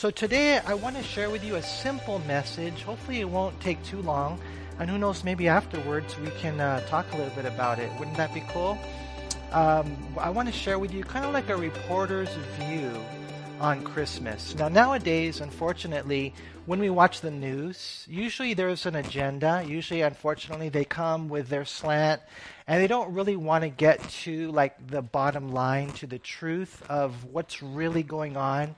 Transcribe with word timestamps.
So 0.00 0.10
today 0.10 0.56
I 0.56 0.72
want 0.72 0.96
to 0.96 1.02
share 1.02 1.28
with 1.28 1.44
you 1.44 1.56
a 1.56 1.62
simple 1.62 2.20
message. 2.20 2.84
Hopefully 2.84 3.20
it 3.20 3.28
won't 3.28 3.60
take 3.60 3.84
too 3.84 4.00
long. 4.00 4.40
And 4.78 4.88
who 4.88 4.96
knows, 4.96 5.24
maybe 5.24 5.46
afterwards 5.46 6.18
we 6.20 6.30
can 6.30 6.58
uh, 6.58 6.80
talk 6.86 7.04
a 7.12 7.18
little 7.18 7.34
bit 7.34 7.44
about 7.44 7.78
it. 7.78 7.90
Wouldn't 7.98 8.16
that 8.16 8.32
be 8.32 8.42
cool? 8.48 8.78
Um, 9.52 9.94
I 10.16 10.30
want 10.30 10.48
to 10.48 10.54
share 10.54 10.78
with 10.78 10.94
you 10.94 11.04
kind 11.04 11.26
of 11.26 11.34
like 11.34 11.50
a 11.50 11.56
reporter's 11.56 12.30
view 12.58 12.90
on 13.60 13.84
Christmas. 13.84 14.54
Now, 14.54 14.68
nowadays, 14.68 15.42
unfortunately, 15.42 16.32
when 16.64 16.80
we 16.80 16.88
watch 16.88 17.20
the 17.20 17.30
news, 17.30 18.06
usually 18.08 18.54
there's 18.54 18.86
an 18.86 18.94
agenda. 18.94 19.62
Usually, 19.68 20.00
unfortunately, 20.00 20.70
they 20.70 20.86
come 20.86 21.28
with 21.28 21.50
their 21.50 21.66
slant 21.66 22.22
and 22.66 22.82
they 22.82 22.86
don't 22.86 23.12
really 23.12 23.36
want 23.36 23.64
to 23.64 23.68
get 23.68 24.00
to 24.22 24.50
like 24.50 24.88
the 24.88 25.02
bottom 25.02 25.52
line, 25.52 25.90
to 25.90 26.06
the 26.06 26.18
truth 26.18 26.82
of 26.88 27.24
what's 27.24 27.62
really 27.62 28.02
going 28.02 28.38
on. 28.38 28.74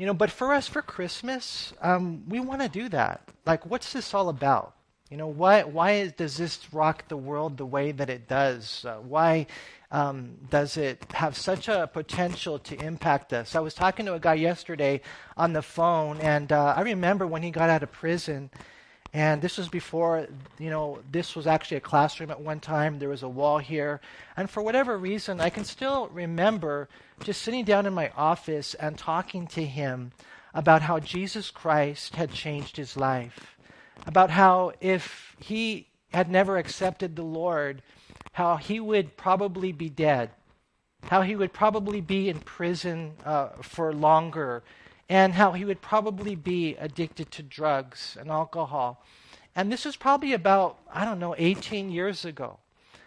You 0.00 0.06
know, 0.06 0.14
but 0.14 0.30
for 0.30 0.54
us, 0.54 0.66
for 0.66 0.80
Christmas, 0.80 1.74
um, 1.82 2.24
we 2.26 2.40
want 2.40 2.62
to 2.62 2.70
do 2.70 2.88
that. 2.88 3.20
Like, 3.44 3.66
what's 3.66 3.92
this 3.92 4.14
all 4.14 4.30
about? 4.30 4.72
You 5.10 5.18
know, 5.18 5.26
why 5.26 5.62
why 5.64 5.90
is, 5.90 6.12
does 6.12 6.38
this 6.38 6.58
rock 6.72 7.06
the 7.08 7.18
world 7.18 7.58
the 7.58 7.66
way 7.66 7.92
that 7.92 8.08
it 8.08 8.26
does? 8.26 8.82
Uh, 8.82 8.94
why 9.06 9.46
um, 9.90 10.38
does 10.48 10.78
it 10.78 11.04
have 11.12 11.36
such 11.36 11.68
a 11.68 11.86
potential 11.86 12.58
to 12.60 12.82
impact 12.82 13.34
us? 13.34 13.54
I 13.54 13.60
was 13.60 13.74
talking 13.74 14.06
to 14.06 14.14
a 14.14 14.18
guy 14.18 14.36
yesterday 14.40 15.02
on 15.36 15.52
the 15.52 15.60
phone, 15.60 16.18
and 16.22 16.50
uh, 16.50 16.72
I 16.74 16.80
remember 16.80 17.26
when 17.26 17.42
he 17.42 17.50
got 17.50 17.68
out 17.68 17.82
of 17.82 17.92
prison, 17.92 18.48
and 19.12 19.42
this 19.42 19.58
was 19.58 19.68
before, 19.68 20.28
you 20.58 20.70
know, 20.70 21.00
this 21.10 21.34
was 21.34 21.46
actually 21.46 21.78
a 21.78 21.80
classroom 21.80 22.30
at 22.30 22.40
one 22.40 22.60
time. 22.60 22.98
There 22.98 23.08
was 23.08 23.24
a 23.24 23.28
wall 23.28 23.58
here, 23.58 24.00
and 24.36 24.48
for 24.48 24.62
whatever 24.62 24.96
reason, 24.96 25.40
I 25.40 25.50
can 25.50 25.64
still 25.64 26.08
remember 26.08 26.88
just 27.24 27.42
sitting 27.42 27.64
down 27.64 27.86
in 27.86 27.92
my 27.92 28.10
office 28.16 28.74
and 28.74 28.96
talking 28.96 29.48
to 29.48 29.64
him 29.64 30.12
about 30.54 30.82
how 30.82 31.00
Jesus 31.00 31.50
Christ 31.50 32.14
had 32.14 32.32
changed 32.32 32.76
his 32.76 32.96
life, 32.96 33.56
about 34.06 34.30
how 34.30 34.72
if 34.80 35.34
he 35.40 35.88
had 36.12 36.30
never 36.30 36.56
accepted 36.56 37.16
the 37.16 37.22
Lord, 37.22 37.82
how 38.32 38.56
he 38.56 38.78
would 38.78 39.16
probably 39.16 39.72
be 39.72 39.88
dead, 39.88 40.30
how 41.04 41.22
he 41.22 41.34
would 41.34 41.52
probably 41.52 42.00
be 42.00 42.28
in 42.28 42.38
prison 42.38 43.12
uh, 43.24 43.48
for 43.62 43.92
longer, 43.92 44.62
and 45.10 45.34
how 45.34 45.50
he 45.50 45.64
would 45.64 45.82
probably 45.82 46.36
be 46.36 46.76
addicted 46.76 47.32
to 47.32 47.42
drugs 47.42 48.16
and 48.18 48.30
alcohol. 48.30 49.04
And 49.56 49.70
this 49.70 49.84
was 49.84 49.96
probably 49.96 50.32
about, 50.32 50.78
I 50.94 51.04
don't 51.04 51.18
know, 51.18 51.34
18 51.36 51.90
years 51.90 52.24
ago. 52.24 52.60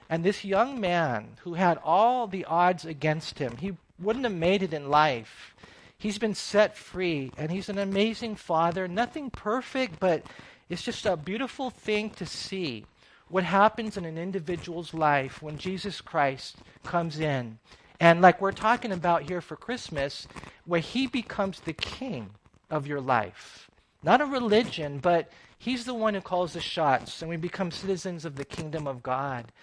And 0.10 0.22
this 0.22 0.44
young 0.44 0.82
man 0.82 1.38
who 1.44 1.54
had 1.54 1.80
all 1.82 2.28
the 2.28 2.44
odds 2.44 2.84
against 2.84 3.40
him, 3.40 3.56
he 3.56 3.78
wouldn't 3.98 4.26
have 4.26 4.34
made 4.34 4.62
it 4.62 4.74
in 4.74 4.90
life. 4.90 5.56
He's 5.98 6.18
been 6.18 6.36
set 6.36 6.76
free, 6.76 7.32
and 7.38 7.50
he's 7.50 7.70
an 7.70 7.80
amazing 7.80 8.36
father. 8.36 8.86
Nothing 8.86 9.30
perfect, 9.30 10.02
but 10.02 10.24
it's 10.68 10.84
just 10.84 11.06
a 11.06 11.16
beautiful 11.16 11.70
thing 11.70 12.10
to 12.12 12.26
see 12.26 12.86
what 13.30 13.46
happens 13.46 13.96
in 13.96 14.04
an 14.04 14.18
individual's 14.18 14.94
life 14.94 15.42
when 15.42 15.58
Jesus 15.58 16.02
Christ 16.02 16.58
comes 16.84 17.18
in. 17.18 17.60
And 18.04 18.20
like 18.20 18.42
we're 18.42 18.52
talking 18.52 18.92
about 18.92 19.30
here 19.30 19.40
for 19.40 19.56
Christmas, 19.56 20.28
where 20.66 20.82
he 20.82 21.08
becomes 21.08 21.62
the 21.62 21.72
king 21.72 22.32
of 22.70 22.86
your 22.86 23.00
life. 23.00 23.72
Not 24.04 24.20
a 24.20 24.26
religion, 24.26 25.00
but 25.00 25.32
he's 25.58 25.86
the 25.86 25.94
one 25.94 26.14
who 26.14 26.20
calls 26.20 26.52
the 26.52 26.60
shots, 26.60 27.22
and 27.22 27.30
we 27.30 27.38
become 27.38 27.72
citizens 27.72 28.26
of 28.26 28.36
the 28.36 28.44
kingdom 28.44 28.88
of 28.88 29.04
God. 29.04 29.54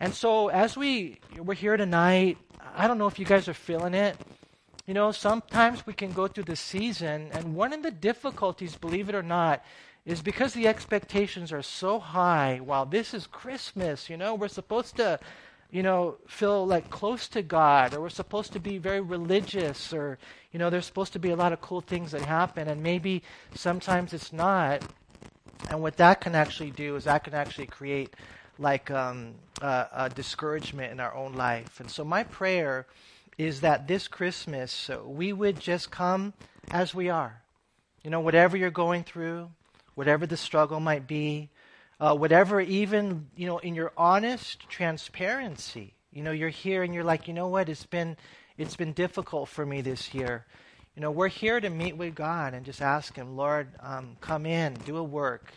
And 0.00 0.12
so 0.12 0.48
as 0.48 0.76
we 0.76 1.20
we're 1.38 1.54
here 1.54 1.76
tonight, 1.76 2.36
I 2.74 2.88
don't 2.88 2.98
know 2.98 3.06
if 3.06 3.20
you 3.20 3.24
guys 3.24 3.46
are 3.46 3.54
feeling 3.54 3.94
it. 3.94 4.16
You 4.88 4.94
know, 4.94 5.12
sometimes 5.12 5.86
we 5.86 5.92
can 5.92 6.10
go 6.10 6.26
through 6.26 6.50
the 6.50 6.56
season, 6.56 7.28
and 7.30 7.54
one 7.54 7.72
of 7.72 7.84
the 7.84 7.92
difficulties, 7.92 8.74
believe 8.74 9.08
it 9.08 9.14
or 9.14 9.22
not, 9.22 9.64
is 10.04 10.20
because 10.20 10.52
the 10.52 10.66
expectations 10.66 11.52
are 11.52 11.62
so 11.62 12.00
high. 12.00 12.58
While 12.60 12.86
this 12.86 13.14
is 13.14 13.28
Christmas, 13.28 14.10
you 14.10 14.16
know, 14.16 14.34
we're 14.34 14.48
supposed 14.48 14.96
to, 14.96 15.20
you 15.70 15.82
know, 15.82 16.16
feel 16.26 16.66
like 16.66 16.90
close 16.90 17.28
to 17.28 17.42
God, 17.42 17.94
or 17.94 18.00
we're 18.00 18.08
supposed 18.08 18.52
to 18.52 18.60
be 18.60 18.78
very 18.78 19.00
religious, 19.00 19.92
or, 19.92 20.18
you 20.52 20.58
know, 20.58 20.70
there's 20.70 20.86
supposed 20.86 21.12
to 21.14 21.18
be 21.18 21.30
a 21.30 21.36
lot 21.36 21.52
of 21.52 21.60
cool 21.60 21.80
things 21.80 22.12
that 22.12 22.22
happen, 22.22 22.68
and 22.68 22.82
maybe 22.82 23.22
sometimes 23.54 24.12
it's 24.12 24.32
not. 24.32 24.82
And 25.70 25.80
what 25.80 25.96
that 25.96 26.20
can 26.20 26.34
actually 26.34 26.70
do 26.70 26.96
is 26.96 27.04
that 27.04 27.24
can 27.24 27.34
actually 27.34 27.66
create 27.66 28.14
like 28.58 28.90
um, 28.90 29.34
uh, 29.60 29.86
a 29.92 30.08
discouragement 30.08 30.92
in 30.92 31.00
our 31.00 31.14
own 31.14 31.32
life. 31.34 31.80
And 31.80 31.90
so 31.90 32.04
my 32.04 32.22
prayer 32.22 32.86
is 33.36 33.60
that 33.62 33.88
this 33.88 34.06
Christmas 34.06 34.90
we 35.04 35.32
would 35.32 35.58
just 35.58 35.90
come 35.90 36.34
as 36.70 36.94
we 36.94 37.08
are. 37.08 37.42
You 38.02 38.10
know, 38.10 38.20
whatever 38.20 38.56
you're 38.56 38.70
going 38.70 39.02
through, 39.02 39.50
whatever 39.94 40.26
the 40.26 40.36
struggle 40.36 40.78
might 40.80 41.06
be, 41.06 41.48
uh, 42.04 42.14
whatever, 42.14 42.60
even, 42.60 43.26
you 43.34 43.46
know, 43.46 43.56
in 43.58 43.74
your 43.74 43.90
honest 43.96 44.68
transparency. 44.68 45.94
You 46.12 46.22
know, 46.22 46.32
you're 46.32 46.50
here 46.50 46.82
and 46.82 46.92
you're 46.92 47.02
like, 47.02 47.26
you 47.26 47.32
know 47.32 47.48
what, 47.48 47.70
it's 47.70 47.86
been, 47.86 48.18
it's 48.58 48.76
been 48.76 48.92
difficult 48.92 49.48
for 49.48 49.64
me 49.64 49.80
this 49.80 50.12
year. 50.12 50.44
You 50.94 51.00
know, 51.00 51.10
we're 51.10 51.28
here 51.28 51.58
to 51.60 51.70
meet 51.70 51.96
with 51.96 52.14
God 52.14 52.52
and 52.52 52.66
just 52.66 52.82
ask 52.82 53.16
Him, 53.16 53.38
Lord, 53.38 53.68
um, 53.80 54.18
come 54.20 54.44
in, 54.44 54.74
do 54.84 54.98
a 54.98 55.02
work. 55.02 55.50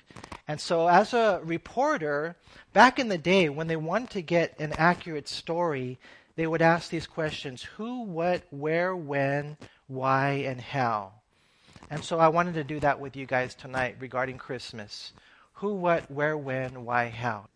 And 0.48 0.60
so, 0.62 0.88
as 0.88 1.14
a 1.14 1.42
reporter, 1.44 2.38
back 2.72 2.98
in 2.98 3.10
the 3.10 3.18
day, 3.18 3.50
when 3.50 3.68
they 3.68 3.76
wanted 3.76 4.12
to 4.12 4.22
get 4.22 4.58
an 4.58 4.72
accurate 4.78 5.28
story, 5.28 6.00
they 6.38 6.48
would 6.48 6.62
ask 6.62 6.90
these 6.90 7.08
questions 7.08 7.62
who, 7.62 8.04
what, 8.04 8.44
where, 8.52 8.96
when, 8.96 9.58
why, 9.88 10.46
and 10.48 10.62
how. 10.62 11.12
And 11.90 12.04
so 12.04 12.20
I 12.20 12.30
wanted 12.30 12.54
to 12.56 12.64
do 12.64 12.80
that 12.80 13.02
with 13.02 13.18
you 13.18 13.26
guys 13.26 13.54
tonight 13.54 13.98
regarding 14.00 14.38
Christmas. 14.38 15.12
Who, 15.60 15.74
what, 15.74 16.12
where, 16.12 16.38
when, 16.38 16.86
why, 16.86 17.10
how. 17.10 17.48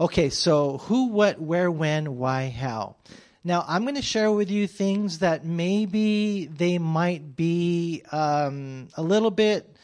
Okay, 0.00 0.30
so 0.30 0.78
who, 0.78 1.08
what, 1.08 1.38
where, 1.38 1.70
when, 1.70 2.16
why, 2.16 2.48
how. 2.48 2.96
Now, 3.44 3.62
I'm 3.68 3.82
going 3.82 3.96
to 3.96 4.00
share 4.00 4.32
with 4.32 4.50
you 4.50 4.66
things 4.66 5.18
that 5.18 5.44
maybe 5.44 6.46
they 6.46 6.78
might 6.78 7.36
be 7.36 8.04
um, 8.10 8.88
a 8.96 9.02
little 9.02 9.30
bit 9.30 9.76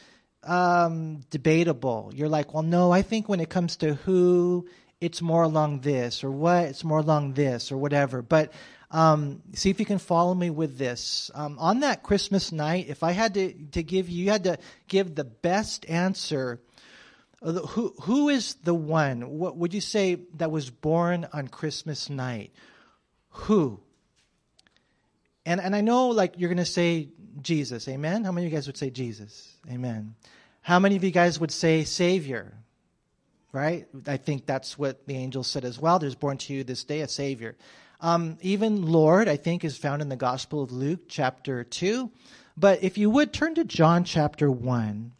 um, 0.43 1.21
debatable. 1.29 2.11
You're 2.15 2.27
like, 2.27 2.55
well, 2.55 2.63
no, 2.63 2.91
I 2.91 3.03
think 3.03 3.29
when 3.29 3.39
it 3.39 3.49
comes 3.49 3.75
to 3.77 3.93
who, 3.93 4.67
it's 4.99 5.21
more 5.21 5.43
along 5.43 5.81
this, 5.81 6.23
or 6.23 6.31
what, 6.31 6.65
it's 6.65 6.83
more 6.83 6.99
along 6.99 7.33
this, 7.33 7.71
or 7.71 7.77
whatever. 7.77 8.23
But 8.23 8.51
um, 8.89 9.43
see 9.53 9.69
if 9.69 9.79
you 9.79 9.85
can 9.85 9.99
follow 9.99 10.33
me 10.33 10.49
with 10.49 10.79
this. 10.79 11.29
Um, 11.35 11.59
on 11.59 11.81
that 11.81 12.01
Christmas 12.01 12.51
night, 12.51 12.87
if 12.89 13.03
I 13.03 13.11
had 13.11 13.35
to, 13.35 13.53
to 13.73 13.83
give 13.83 14.09
you, 14.09 14.25
you 14.25 14.31
had 14.31 14.45
to 14.45 14.57
give 14.87 15.13
the 15.13 15.23
best 15.23 15.87
answer. 15.87 16.59
Uh, 17.41 17.53
who, 17.53 17.93
who 18.01 18.29
is 18.29 18.55
the 18.55 18.73
one, 18.73 19.37
what 19.37 19.55
would 19.55 19.73
you 19.73 19.81
say, 19.81 20.15
that 20.35 20.51
was 20.51 20.69
born 20.69 21.27
on 21.31 21.47
Christmas 21.47 22.09
night? 22.09 22.51
Who? 23.29 23.79
And, 25.45 25.61
and 25.61 25.75
I 25.75 25.81
know, 25.81 26.09
like, 26.09 26.33
you're 26.37 26.53
to 26.53 26.65
say 26.65 27.09
Jesus. 27.41 27.87
Amen? 27.87 28.23
How 28.23 28.31
many 28.31 28.47
of 28.47 28.51
you 28.51 28.57
guys 28.57 28.67
would 28.67 28.77
say 28.77 28.89
Jesus? 28.89 29.55
Amen. 29.71 30.15
How 30.61 30.79
many 30.79 30.95
of 30.95 31.03
you 31.03 31.11
guys 31.11 31.39
would 31.39 31.51
say 31.51 31.85
Savior? 31.85 32.53
Right? 33.51 33.87
I 34.05 34.17
think 34.17 34.45
that's 34.45 34.77
what 34.77 35.07
the 35.07 35.15
angel 35.15 35.43
said 35.43 35.65
as 35.65 35.79
well. 35.79 35.97
There's 35.97 36.15
born 36.15 36.37
to 36.39 36.53
you 36.53 36.63
this 36.63 36.83
day 36.83 37.01
a 37.01 37.07
Savior. 37.07 37.55
Um, 38.01 38.37
even 38.41 38.91
Lord, 38.91 39.27
I 39.27 39.37
think, 39.37 39.63
is 39.63 39.77
found 39.77 40.01
in 40.01 40.09
the 40.09 40.15
Gospel 40.15 40.61
of 40.61 40.71
Luke, 40.71 41.01
chapter 41.07 41.63
2. 41.63 42.11
But 42.55 42.83
if 42.83 42.97
you 42.97 43.09
would 43.09 43.33
turn 43.33 43.55
to 43.55 43.63
John 43.63 44.03
chapter 44.03 44.51
1. 44.51 45.13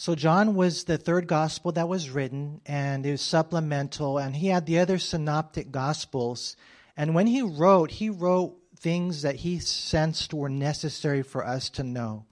So 0.00 0.14
John 0.14 0.54
was 0.54 0.84
the 0.84 0.96
third 0.96 1.26
gospel 1.26 1.72
that 1.72 1.86
was 1.86 2.08
written, 2.08 2.62
and 2.64 3.04
it 3.04 3.10
was 3.10 3.20
supplemental, 3.20 4.16
and 4.16 4.34
he 4.34 4.46
had 4.46 4.64
the 4.64 4.78
other 4.78 4.98
synoptic 4.98 5.70
gospels. 5.70 6.56
And 6.96 7.14
when 7.14 7.26
he 7.26 7.42
wrote, 7.42 7.90
he 7.90 8.08
wrote 8.08 8.56
things 8.78 9.20
that 9.20 9.36
he 9.36 9.58
sensed 9.58 10.32
were 10.32 10.48
necessary 10.48 11.22
for 11.22 11.46
us 11.46 11.68
to 11.68 11.82
know. 11.82 12.24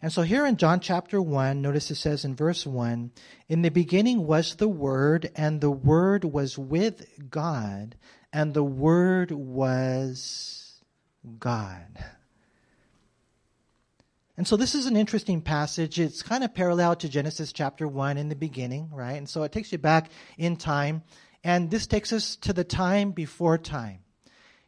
And 0.00 0.10
so 0.10 0.22
here 0.22 0.46
in 0.46 0.56
John 0.56 0.80
chapter 0.80 1.20
1, 1.20 1.60
notice 1.60 1.90
it 1.90 1.96
says 1.96 2.24
in 2.24 2.34
verse 2.34 2.66
1 2.66 3.10
In 3.46 3.60
the 3.60 3.68
beginning 3.68 4.26
was 4.26 4.54
the 4.54 4.66
Word, 4.66 5.30
and 5.36 5.60
the 5.60 5.70
Word 5.70 6.24
was 6.24 6.56
with 6.56 7.28
God, 7.28 7.94
and 8.32 8.54
the 8.54 8.64
Word 8.64 9.32
was 9.32 10.82
God. 11.38 12.02
And 14.36 14.48
so 14.48 14.56
this 14.56 14.74
is 14.74 14.86
an 14.86 14.96
interesting 14.96 15.42
passage. 15.42 16.00
It's 16.00 16.22
kind 16.22 16.42
of 16.42 16.54
parallel 16.54 16.96
to 16.96 17.08
Genesis 17.08 17.52
chapter 17.52 17.86
1 17.86 18.16
in 18.16 18.30
the 18.30 18.34
beginning, 18.34 18.88
right? 18.90 19.16
And 19.16 19.28
so 19.28 19.42
it 19.42 19.52
takes 19.52 19.72
you 19.72 19.78
back 19.78 20.10
in 20.38 20.56
time. 20.56 21.02
And 21.44 21.70
this 21.70 21.86
takes 21.86 22.12
us 22.12 22.36
to 22.36 22.52
the 22.52 22.64
time 22.64 23.10
before 23.10 23.58
time. 23.58 23.98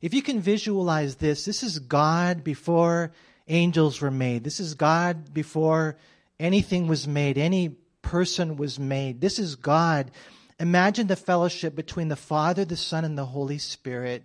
if 0.03 0.13
you 0.13 0.21
can 0.21 0.41
visualize 0.41 1.17
this, 1.17 1.47
this 1.47 1.63
is 1.63 1.79
God 1.79 2.45
before 2.45 3.13
angels 3.49 4.03
were 4.03 4.11
made. 4.11 4.45
This 4.45 4.61
is 4.61 4.75
God 4.75 5.33
before 5.33 5.97
anything 6.39 6.87
was 6.87 7.09
made, 7.09 7.39
any 7.39 7.77
person 8.03 8.57
was 8.57 8.79
made. 8.79 9.21
This 9.23 9.39
is 9.39 9.57
God. 9.57 10.11
Imagine 10.61 11.07
the 11.07 11.17
fellowship 11.17 11.75
between 11.75 12.09
the 12.09 12.17
Father, 12.17 12.67
the 12.67 12.77
Son, 12.77 13.05
and 13.05 13.17
the 13.17 13.25
Holy 13.25 13.59
Spirit. 13.59 14.25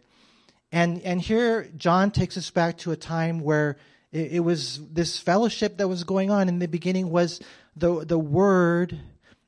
And, 0.71 1.01
and 1.03 1.21
here, 1.21 1.69
John 1.77 2.11
takes 2.11 2.37
us 2.37 2.51
back 2.51 2.77
to 2.79 2.91
a 2.91 2.97
time 2.97 3.39
where 3.39 3.77
it, 4.11 4.33
it 4.33 4.39
was 4.39 4.81
this 4.91 5.19
fellowship 5.19 5.77
that 5.77 5.87
was 5.87 6.03
going 6.03 6.31
on. 6.31 6.47
In 6.49 6.59
the 6.59 6.67
beginning 6.67 7.09
was 7.09 7.39
the, 7.75 8.05
the 8.05 8.19
Word, 8.19 8.99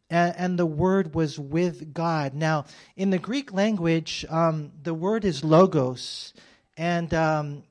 and, 0.09 0.35
and 0.37 0.59
the 0.59 0.65
Word 0.65 1.15
was 1.15 1.39
with 1.39 1.93
God. 1.93 2.33
Now, 2.33 2.65
in 2.95 3.09
the 3.09 3.19
Greek 3.19 3.53
language, 3.53 4.25
um, 4.29 4.71
the 4.83 4.93
word 4.93 5.25
is 5.25 5.43
logos. 5.43 6.33
And 6.77 7.13
um, 7.13 7.63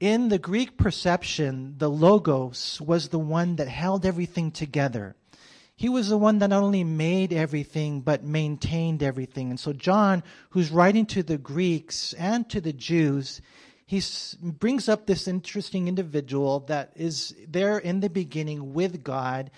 in 0.00 0.28
the 0.28 0.38
Greek 0.38 0.76
perception, 0.76 1.76
the 1.78 1.88
logos 1.88 2.80
was 2.80 3.08
the 3.08 3.18
one 3.18 3.56
that 3.56 3.68
held 3.68 4.04
everything 4.04 4.50
together. 4.50 5.14
He 5.74 5.88
was 5.88 6.08
the 6.08 6.18
one 6.18 6.38
that 6.40 6.48
not 6.48 6.62
only 6.62 6.84
made 6.84 7.32
everything, 7.32 8.02
but 8.02 8.22
maintained 8.22 9.02
everything. 9.02 9.50
And 9.50 9.58
so, 9.58 9.72
John, 9.72 10.22
who's 10.50 10.70
writing 10.70 11.06
to 11.06 11.22
the 11.22 11.38
Greeks 11.38 12.12
and 12.12 12.48
to 12.50 12.60
the 12.60 12.72
Jews, 12.72 13.40
he 13.92 14.02
brings 14.40 14.88
up 14.88 15.04
this 15.04 15.28
interesting 15.28 15.86
individual 15.86 16.60
that 16.60 16.92
is 16.96 17.34
there 17.46 17.76
in 17.76 18.00
the 18.00 18.08
beginning 18.08 18.72
with 18.72 19.04
God, 19.04 19.50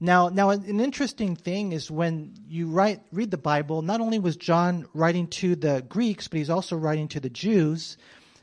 now, 0.00 0.30
now 0.30 0.48
an 0.48 0.80
interesting 0.80 1.36
thing 1.36 1.72
is 1.72 1.90
when 1.90 2.32
you 2.48 2.68
write, 2.68 3.02
read 3.12 3.30
the 3.30 3.36
Bible, 3.36 3.82
not 3.82 4.00
only 4.00 4.18
was 4.18 4.36
John 4.36 4.86
writing 4.94 5.26
to 5.28 5.54
the 5.54 5.84
Greeks, 5.86 6.28
but 6.28 6.38
he's 6.38 6.48
also 6.48 6.76
writing 6.76 7.08
to 7.08 7.20
the 7.20 7.28
Jews. 7.28 7.98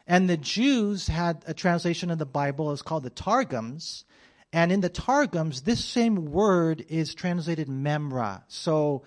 And 0.06 0.30
the 0.30 0.38
Jews 0.38 1.08
had 1.08 1.44
a 1.48 1.56
translation 1.56 2.12
of 2.12 2.20
the 2.20 2.26
Bible, 2.28 2.72
it's 2.72 2.84
called 2.84 3.02
the 3.02 3.10
Targums. 3.10 4.06
And 4.54 4.72
in 4.72 4.82
the 4.82 4.90
Targums, 4.90 5.62
this 5.62 5.84
same 5.84 6.26
word 6.26 6.86
is 6.88 7.16
translated 7.16 7.68
memra. 7.68 8.44
So, 8.48 9.02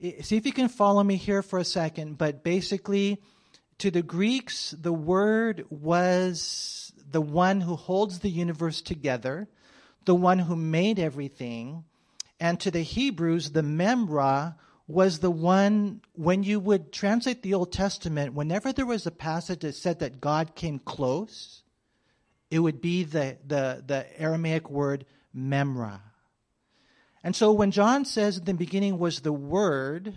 see 0.00 0.36
if 0.36 0.46
you 0.46 0.52
can 0.52 0.68
follow 0.68 1.04
me 1.04 1.14
here 1.14 1.42
for 1.42 1.60
a 1.60 1.64
second. 1.64 2.18
But 2.18 2.42
basically, 2.42 3.22
to 3.78 3.90
the 3.90 4.02
Greeks, 4.02 4.70
the 4.70 4.92
word 4.92 5.66
was 5.70 6.92
the 7.10 7.20
one 7.20 7.60
who 7.60 7.76
holds 7.76 8.20
the 8.20 8.30
universe 8.30 8.80
together, 8.82 9.48
the 10.04 10.14
one 10.14 10.38
who 10.38 10.56
made 10.56 10.98
everything, 10.98 11.84
and 12.38 12.60
to 12.60 12.70
the 12.70 12.82
Hebrews, 12.82 13.50
the 13.50 13.62
Memra 13.62 14.56
was 14.88 15.18
the 15.18 15.30
one, 15.30 16.00
when 16.12 16.42
you 16.42 16.60
would 16.60 16.92
translate 16.92 17.42
the 17.42 17.54
Old 17.54 17.72
Testament, 17.72 18.34
whenever 18.34 18.72
there 18.72 18.86
was 18.86 19.06
a 19.06 19.10
passage 19.10 19.60
that 19.60 19.74
said 19.74 19.98
that 19.98 20.20
God 20.20 20.54
came 20.54 20.78
close, 20.78 21.62
it 22.50 22.60
would 22.60 22.80
be 22.80 23.02
the, 23.02 23.36
the, 23.46 23.82
the 23.84 24.06
Aramaic 24.20 24.70
word 24.70 25.04
Memra. 25.36 26.00
And 27.24 27.34
so 27.34 27.50
when 27.50 27.72
John 27.72 28.04
says 28.04 28.38
in 28.38 28.44
the 28.44 28.54
beginning 28.54 28.98
was 28.98 29.20
the 29.20 29.32
Word, 29.32 30.14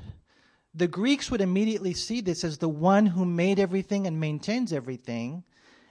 the 0.73 0.87
Greeks 0.87 1.31
would 1.31 1.41
immediately 1.41 1.93
see 1.93 2.21
this 2.21 2.43
as 2.43 2.57
the 2.57 2.69
one 2.69 3.07
who 3.07 3.25
made 3.25 3.59
everything 3.59 4.05
and 4.05 4.19
maintains 4.19 4.71
everything. 4.71 5.43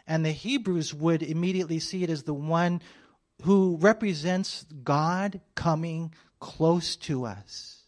And 0.07 0.25
the 0.25 0.33
Hebrews 0.33 0.95
would 0.95 1.23
immediately 1.23 1.81
see 1.81 2.03
it 2.03 2.11
as 2.11 2.23
the 2.23 2.35
one 2.35 2.81
who 3.43 3.77
represents 3.81 4.65
God 4.83 5.41
coming 5.55 6.15
close 6.41 6.97
to 6.97 7.27
us. 7.27 7.79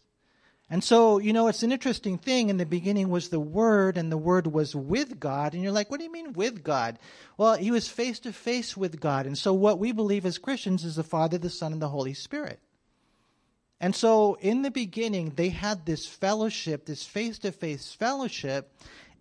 And 0.69 0.81
so, 0.81 1.17
you 1.17 1.33
know, 1.33 1.47
it's 1.47 1.63
an 1.63 1.73
interesting 1.73 2.17
thing. 2.17 2.47
In 2.47 2.55
the 2.55 2.65
beginning 2.65 3.09
was 3.09 3.27
the 3.27 3.41
Word, 3.41 3.97
and 3.97 4.09
the 4.09 4.17
Word 4.17 4.47
was 4.47 4.73
with 4.73 5.19
God. 5.19 5.53
And 5.53 5.61
you're 5.61 5.73
like, 5.73 5.91
what 5.91 5.99
do 5.99 6.05
you 6.05 6.11
mean 6.11 6.31
with 6.31 6.63
God? 6.63 6.97
Well, 7.37 7.55
he 7.55 7.71
was 7.71 7.89
face 7.89 8.19
to 8.19 8.31
face 8.31 8.77
with 8.77 9.01
God. 9.01 9.25
And 9.25 9.37
so, 9.37 9.53
what 9.53 9.79
we 9.79 9.91
believe 9.91 10.25
as 10.25 10.37
Christians 10.37 10.85
is 10.85 10.95
the 10.95 11.03
Father, 11.03 11.37
the 11.37 11.49
Son, 11.49 11.73
and 11.73 11.81
the 11.81 11.89
Holy 11.89 12.13
Spirit. 12.13 12.61
And 13.81 13.95
so, 13.95 14.35
in 14.35 14.61
the 14.61 14.69
beginning, 14.69 15.33
they 15.35 15.49
had 15.49 15.87
this 15.87 16.05
fellowship, 16.05 16.85
this 16.85 17.03
face 17.03 17.39
to 17.39 17.51
face 17.51 17.91
fellowship. 17.91 18.71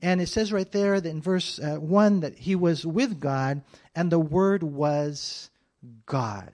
And 0.02 0.20
it 0.20 0.28
says 0.28 0.52
right 0.52 0.70
there 0.70 1.00
that 1.00 1.08
in 1.08 1.22
verse 1.22 1.58
uh, 1.58 1.76
1 1.76 2.20
that 2.20 2.36
he 2.36 2.54
was 2.54 2.84
with 2.84 3.18
God, 3.18 3.62
and 3.94 4.12
the 4.12 4.18
Word 4.20 4.62
was 4.62 5.48
God. 6.04 6.52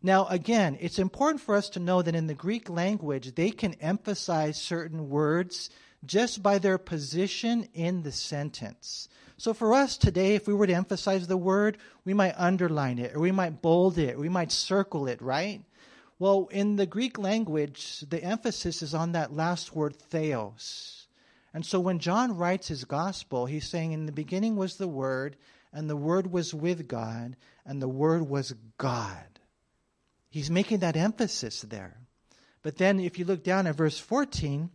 Now, 0.00 0.26
again, 0.26 0.78
it's 0.80 1.00
important 1.00 1.40
for 1.42 1.56
us 1.56 1.68
to 1.70 1.80
know 1.80 2.00
that 2.00 2.14
in 2.14 2.28
the 2.28 2.34
Greek 2.34 2.70
language, 2.70 3.34
they 3.34 3.50
can 3.50 3.74
emphasize 3.74 4.56
certain 4.56 5.10
words 5.10 5.68
just 6.06 6.44
by 6.44 6.58
their 6.58 6.78
position 6.78 7.66
in 7.74 8.04
the 8.04 8.12
sentence. 8.12 9.08
So 9.36 9.52
for 9.52 9.74
us 9.74 9.96
today, 9.96 10.36
if 10.36 10.46
we 10.46 10.54
were 10.54 10.68
to 10.68 10.74
emphasize 10.74 11.26
the 11.26 11.36
word, 11.36 11.76
we 12.04 12.14
might 12.14 12.34
underline 12.38 13.00
it, 13.00 13.16
or 13.16 13.18
we 13.18 13.32
might 13.32 13.60
bold 13.60 13.98
it, 13.98 14.14
or 14.14 14.20
we 14.20 14.28
might 14.28 14.52
circle 14.52 15.08
it, 15.08 15.20
right? 15.20 15.62
Well, 16.20 16.48
in 16.50 16.76
the 16.76 16.84
Greek 16.84 17.18
language, 17.18 18.00
the 18.00 18.22
emphasis 18.22 18.82
is 18.82 18.92
on 18.92 19.12
that 19.12 19.34
last 19.34 19.74
word, 19.74 19.96
theos. 19.96 21.08
And 21.54 21.64
so 21.64 21.80
when 21.80 21.98
John 21.98 22.36
writes 22.36 22.68
his 22.68 22.84
gospel, 22.84 23.46
he's 23.46 23.66
saying, 23.66 23.92
In 23.92 24.04
the 24.04 24.12
beginning 24.12 24.56
was 24.56 24.76
the 24.76 24.86
Word, 24.86 25.36
and 25.72 25.88
the 25.88 25.96
Word 25.96 26.30
was 26.30 26.52
with 26.52 26.86
God, 26.86 27.36
and 27.64 27.80
the 27.80 27.88
Word 27.88 28.28
was 28.28 28.54
God. 28.76 29.40
He's 30.28 30.50
making 30.50 30.80
that 30.80 30.94
emphasis 30.94 31.62
there. 31.62 31.96
But 32.62 32.76
then 32.76 33.00
if 33.00 33.18
you 33.18 33.24
look 33.24 33.42
down 33.42 33.66
at 33.66 33.76
verse 33.76 33.98
14, 33.98 34.68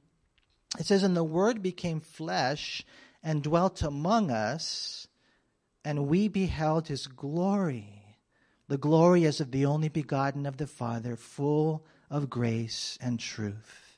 it 0.80 0.88
says, 0.88 1.04
And 1.04 1.16
the 1.16 1.24
Word 1.24 1.62
became 1.62 2.02
flesh 2.02 2.84
and 3.22 3.44
dwelt 3.44 3.84
among 3.84 4.32
us, 4.32 5.08
and 5.84 6.08
we 6.08 6.28
beheld 6.28 6.88
his 6.88 7.06
glory, 7.06 7.95
the 8.68 8.78
glory 8.78 9.26
as 9.26 9.40
of 9.40 9.52
the 9.52 9.66
only 9.66 9.90
begotten 9.90 10.46
of 10.46 10.58
the 10.58 10.68
Father, 10.68 11.16
full 11.16 11.86
of 12.10 12.30
grace 12.30 12.98
and 13.02 13.20
truth. 13.20 13.98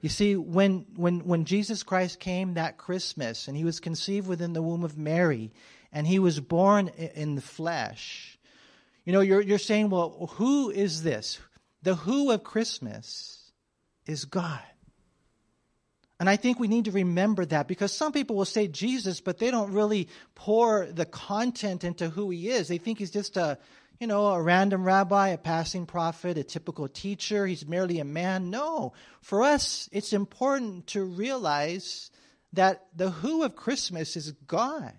You 0.00 0.08
see, 0.08 0.36
when, 0.36 0.86
when, 0.94 1.20
when 1.20 1.44
Jesus 1.44 1.82
Christ 1.82 2.20
came 2.20 2.54
that 2.54 2.78
Christmas 2.78 3.48
and 3.48 3.56
he 3.56 3.64
was 3.64 3.80
conceived 3.80 4.28
within 4.28 4.52
the 4.52 4.62
womb 4.62 4.84
of 4.84 4.96
Mary 4.96 5.52
and 5.90 6.06
he 6.06 6.18
was 6.18 6.38
born 6.38 6.88
in 6.88 7.34
the 7.34 7.40
flesh, 7.40 8.38
you 9.04 9.12
know, 9.12 9.20
you're, 9.20 9.40
you're 9.40 9.58
saying, 9.58 9.90
well, 9.90 10.30
who 10.34 10.70
is 10.70 11.02
this? 11.02 11.40
The 11.82 11.94
who 11.94 12.30
of 12.30 12.44
Christmas 12.44 13.52
is 14.06 14.24
God. 14.24 14.60
And 16.18 16.30
I 16.30 16.36
think 16.36 16.58
we 16.58 16.68
need 16.68 16.86
to 16.86 16.92
remember 16.92 17.44
that 17.46 17.68
because 17.68 17.92
some 17.92 18.12
people 18.12 18.36
will 18.36 18.46
say 18.46 18.68
Jesus, 18.68 19.20
but 19.20 19.38
they 19.38 19.50
don't 19.50 19.72
really 19.72 20.08
pour 20.34 20.86
the 20.86 21.04
content 21.04 21.84
into 21.84 22.08
who 22.08 22.30
he 22.30 22.48
is. 22.48 22.68
They 22.68 22.78
think 22.78 22.98
he's 22.98 23.10
just 23.10 23.36
a, 23.36 23.58
you 24.00 24.06
know, 24.06 24.28
a 24.28 24.40
random 24.40 24.84
rabbi, 24.84 25.28
a 25.28 25.38
passing 25.38 25.84
prophet, 25.84 26.38
a 26.38 26.44
typical 26.44 26.88
teacher. 26.88 27.46
He's 27.46 27.66
merely 27.66 27.98
a 27.98 28.04
man. 28.04 28.48
No. 28.48 28.94
For 29.20 29.42
us, 29.42 29.90
it's 29.92 30.14
important 30.14 30.86
to 30.88 31.04
realize 31.04 32.10
that 32.54 32.86
the 32.96 33.10
who 33.10 33.42
of 33.42 33.54
Christmas 33.54 34.16
is 34.16 34.32
God 34.46 34.94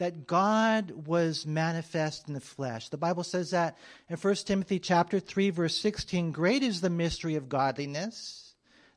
that 0.00 0.26
God 0.26 1.06
was 1.06 1.46
manifest 1.46 2.26
in 2.26 2.32
the 2.32 2.40
flesh. 2.40 2.88
The 2.88 2.96
Bible 2.96 3.22
says 3.22 3.50
that 3.50 3.76
in 4.08 4.16
1 4.16 4.34
Timothy 4.46 4.78
chapter 4.78 5.20
3 5.20 5.50
verse 5.50 5.76
16, 5.78 6.32
great 6.32 6.62
is 6.62 6.80
the 6.80 6.88
mystery 6.88 7.34
of 7.36 7.50
godliness, 7.50 8.49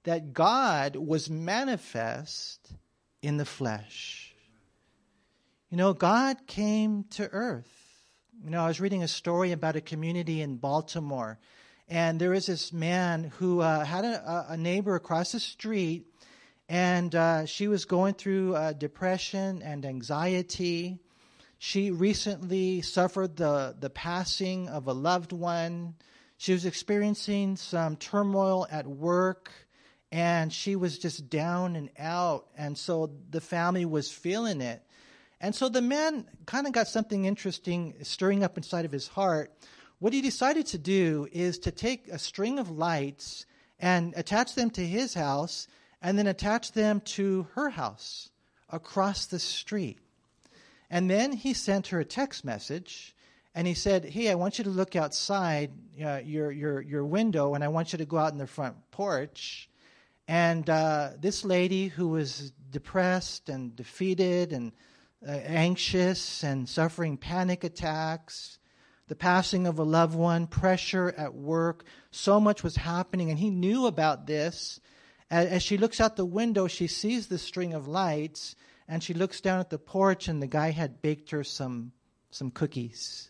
that 0.03 0.33
God 0.33 0.95
was 0.95 1.29
manifest 1.29 2.73
in 3.21 3.37
the 3.37 3.45
flesh. 3.45 4.35
You 5.69 5.77
know, 5.77 5.93
God 5.93 6.45
came 6.45 7.05
to 7.11 7.29
earth. 7.31 7.69
You 8.43 8.49
know, 8.49 8.63
I 8.63 8.67
was 8.67 8.81
reading 8.81 9.03
a 9.03 9.07
story 9.07 9.51
about 9.51 9.75
a 9.75 9.81
community 9.81 10.41
in 10.41 10.57
Baltimore, 10.57 11.39
and 11.87 12.19
there 12.19 12.31
was 12.31 12.47
this 12.47 12.73
man 12.73 13.31
who 13.37 13.61
uh, 13.61 13.85
had 13.85 14.05
a, 14.05 14.47
a 14.49 14.57
neighbor 14.57 14.95
across 14.95 15.31
the 15.31 15.39
street 15.39 16.05
and 16.69 17.13
uh, 17.13 17.45
she 17.45 17.67
was 17.67 17.85
going 17.85 18.13
through 18.13 18.55
uh, 18.55 18.73
depression 18.73 19.61
and 19.61 19.85
anxiety. 19.85 20.97
She 21.59 21.91
recently 21.91 22.81
suffered 22.81 23.35
the, 23.35 23.75
the 23.79 23.89
passing 23.89 24.69
of 24.69 24.87
a 24.87 24.93
loved 24.93 25.33
one. 25.33 25.95
She 26.37 26.51
was 26.53 26.65
experiencing 26.65 27.57
some 27.57 27.95
turmoil 27.95 28.67
at 28.71 28.87
work, 28.87 29.51
and 30.13 30.53
she 30.53 30.75
was 30.75 30.99
just 30.99 31.27
down 31.27 31.75
and 31.75 31.89
out. 31.97 32.45
And 32.55 32.77
so 32.77 33.09
the 33.31 33.41
family 33.41 33.83
was 33.83 34.11
feeling 34.11 34.61
it. 34.61 34.83
And 35.41 35.55
so 35.55 35.69
the 35.69 35.81
man 35.81 36.27
kind 36.45 36.67
of 36.67 36.71
got 36.71 36.87
something 36.87 37.25
interesting 37.25 37.95
stirring 38.03 38.43
up 38.43 38.55
inside 38.55 38.85
of 38.85 38.91
his 38.91 39.07
heart. 39.07 39.51
What 39.97 40.13
he 40.13 40.21
decided 40.21 40.67
to 40.67 40.77
do 40.77 41.27
is 41.31 41.57
to 41.59 41.71
take 41.71 42.09
a 42.09 42.19
string 42.19 42.59
of 42.59 42.69
lights 42.69 43.47
and 43.79 44.13
attach 44.15 44.53
them 44.53 44.69
to 44.71 44.85
his 44.85 45.15
house 45.15 45.67
and 45.99 46.15
then 46.15 46.27
attach 46.27 46.73
them 46.73 47.01
to 47.01 47.47
her 47.55 47.71
house 47.71 48.29
across 48.69 49.25
the 49.25 49.39
street. 49.39 49.97
And 50.91 51.09
then 51.09 51.31
he 51.31 51.55
sent 51.55 51.87
her 51.87 51.99
a 51.99 52.05
text 52.05 52.45
message 52.45 53.15
and 53.55 53.65
he 53.65 53.73
said, 53.73 54.05
Hey, 54.05 54.29
I 54.29 54.35
want 54.35 54.59
you 54.59 54.63
to 54.65 54.69
look 54.69 54.95
outside 54.95 55.71
uh, 55.99 56.21
your, 56.23 56.51
your, 56.51 56.81
your 56.81 57.03
window 57.03 57.55
and 57.55 57.63
I 57.63 57.69
want 57.69 57.93
you 57.93 57.97
to 57.97 58.05
go 58.05 58.19
out 58.19 58.31
in 58.31 58.37
the 58.37 58.45
front 58.45 58.75
porch 58.91 59.69
And 60.27 60.69
uh, 60.69 61.11
this 61.19 61.43
lady 61.43 61.87
who 61.87 62.09
was 62.09 62.51
depressed 62.69 63.49
and 63.49 63.75
defeated 63.75 64.53
and 64.53 64.71
uh, 65.25 65.31
anxious 65.31 66.43
and 66.43 66.67
suffering 66.67 67.17
panic 67.17 67.63
attacks, 67.63 68.57
the 69.07 69.15
passing 69.15 69.67
of 69.67 69.79
a 69.79 69.83
loved 69.83 70.15
one, 70.15 70.47
pressure 70.47 71.13
at 71.17 71.33
work, 71.33 71.83
so 72.11 72.39
much 72.39 72.63
was 72.63 72.75
happening. 72.75 73.29
And 73.29 73.39
he 73.39 73.49
knew 73.49 73.85
about 73.85 74.27
this. 74.27 74.79
As 75.29 75.63
she 75.63 75.77
looks 75.77 75.99
out 75.99 76.15
the 76.15 76.25
window, 76.25 76.67
she 76.67 76.87
sees 76.87 77.27
the 77.27 77.39
string 77.39 77.73
of 77.73 77.87
lights 77.87 78.55
and 78.87 79.03
she 79.03 79.13
looks 79.13 79.41
down 79.41 79.59
at 79.59 79.69
the 79.69 79.79
porch, 79.79 80.27
and 80.27 80.41
the 80.41 80.47
guy 80.47 80.71
had 80.71 81.01
baked 81.01 81.31
her 81.31 81.43
some, 81.43 81.93
some 82.31 82.51
cookies. 82.51 83.29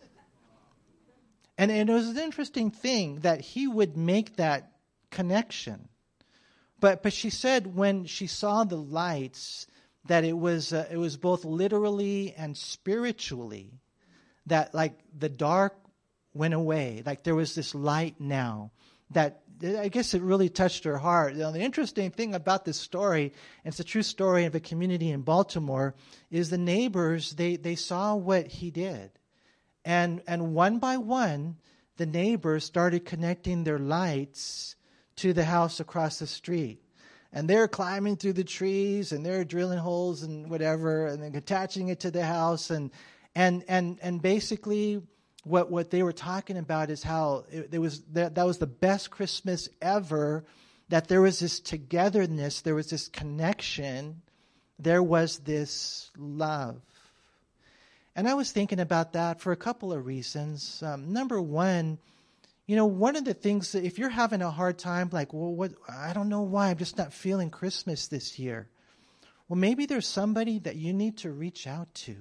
And, 1.57 1.71
and 1.71 1.89
it 1.89 1.93
was 1.93 2.09
an 2.09 2.17
interesting 2.17 2.71
thing 2.71 3.19
that 3.19 3.41
he 3.41 3.67
would 3.67 3.95
make 3.95 4.37
that 4.37 4.71
connection. 5.11 5.89
But, 6.83 7.01
but 7.01 7.13
she 7.13 7.29
said 7.29 7.77
when 7.77 8.03
she 8.03 8.27
saw 8.27 8.65
the 8.65 8.75
lights, 8.75 9.67
that 10.07 10.25
it 10.25 10.37
was, 10.37 10.73
uh, 10.73 10.85
it 10.91 10.97
was 10.97 11.15
both 11.15 11.45
literally 11.45 12.33
and 12.37 12.57
spiritually, 12.57 13.79
that 14.47 14.75
like 14.75 14.99
the 15.17 15.29
dark 15.29 15.77
went 16.33 16.53
away. 16.53 17.01
Like 17.05 17.23
there 17.23 17.35
was 17.35 17.55
this 17.55 17.73
light 17.73 18.19
now 18.19 18.71
that 19.11 19.43
I 19.63 19.87
guess 19.87 20.13
it 20.13 20.21
really 20.21 20.49
touched 20.49 20.83
her 20.83 20.97
heart. 20.97 21.35
You 21.35 21.43
know, 21.43 21.53
the 21.53 21.61
interesting 21.61 22.11
thing 22.11 22.35
about 22.35 22.65
this 22.65 22.81
story, 22.81 23.31
and 23.63 23.71
it's 23.71 23.79
a 23.79 23.85
true 23.85 24.03
story 24.03 24.43
of 24.43 24.53
a 24.53 24.59
community 24.59 25.09
in 25.09 25.21
Baltimore, 25.21 25.95
is 26.31 26.49
the 26.49 26.57
neighbors 26.57 27.31
they, 27.31 27.55
they 27.55 27.75
saw 27.75 28.13
what 28.13 28.47
he 28.47 28.71
did. 28.71 29.09
And 29.85 30.21
and 30.27 30.53
one 30.53 30.79
by 30.79 30.97
one, 30.97 31.55
the 31.95 32.05
neighbors 32.05 32.65
started 32.65 33.05
connecting 33.05 33.63
their 33.63 33.79
lights 33.79 34.75
to 35.17 35.33
the 35.33 35.43
house 35.43 35.79
across 35.79 36.19
the 36.19 36.27
street. 36.27 36.79
And 37.31 37.49
they're 37.49 37.67
climbing 37.67 38.17
through 38.17 38.33
the 38.33 38.43
trees 38.43 39.11
and 39.11 39.25
they're 39.25 39.43
drilling 39.43 39.79
holes 39.79 40.23
and 40.23 40.49
whatever 40.49 41.07
and 41.07 41.21
then 41.21 41.35
attaching 41.35 41.87
it 41.87 41.99
to 42.01 42.11
the 42.11 42.25
house 42.25 42.69
and 42.69 42.91
and 43.35 43.63
and 43.67 43.97
and 44.03 44.21
basically 44.21 45.01
what 45.43 45.71
what 45.71 45.89
they 45.89 46.03
were 46.03 46.13
talking 46.13 46.57
about 46.57 46.89
is 46.89 47.01
how 47.01 47.45
it, 47.51 47.69
it 47.71 47.79
was 47.79 48.01
that, 48.13 48.35
that 48.35 48.45
was 48.45 48.59
the 48.59 48.67
best 48.67 49.09
Christmas 49.09 49.67
ever. 49.81 50.45
That 50.89 51.07
there 51.07 51.21
was 51.21 51.39
this 51.39 51.59
togetherness, 51.59 52.61
there 52.61 52.75
was 52.75 52.89
this 52.89 53.07
connection, 53.07 54.21
there 54.77 55.01
was 55.01 55.39
this 55.39 56.11
love. 56.17 56.81
And 58.15 58.27
I 58.27 58.35
was 58.35 58.51
thinking 58.51 58.79
about 58.79 59.13
that 59.13 59.41
for 59.41 59.51
a 59.51 59.57
couple 59.57 59.91
of 59.91 60.05
reasons. 60.05 60.83
Um, 60.83 61.11
number 61.11 61.41
one, 61.41 61.97
you 62.65 62.75
know, 62.75 62.85
one 62.85 63.15
of 63.15 63.25
the 63.25 63.33
things 63.33 63.73
that 63.73 63.83
if 63.83 63.99
you're 63.99 64.09
having 64.09 64.41
a 64.41 64.51
hard 64.51 64.77
time, 64.77 65.09
like, 65.11 65.33
well, 65.33 65.53
what, 65.53 65.73
I 65.89 66.13
don't 66.13 66.29
know 66.29 66.41
why, 66.41 66.69
I'm 66.69 66.77
just 66.77 66.97
not 66.97 67.11
feeling 67.11 67.49
Christmas 67.49 68.07
this 68.07 68.39
year. 68.39 68.69
Well, 69.49 69.59
maybe 69.59 69.85
there's 69.85 70.07
somebody 70.07 70.59
that 70.59 70.77
you 70.77 70.93
need 70.93 71.17
to 71.19 71.31
reach 71.31 71.67
out 71.67 71.93
to. 71.95 72.15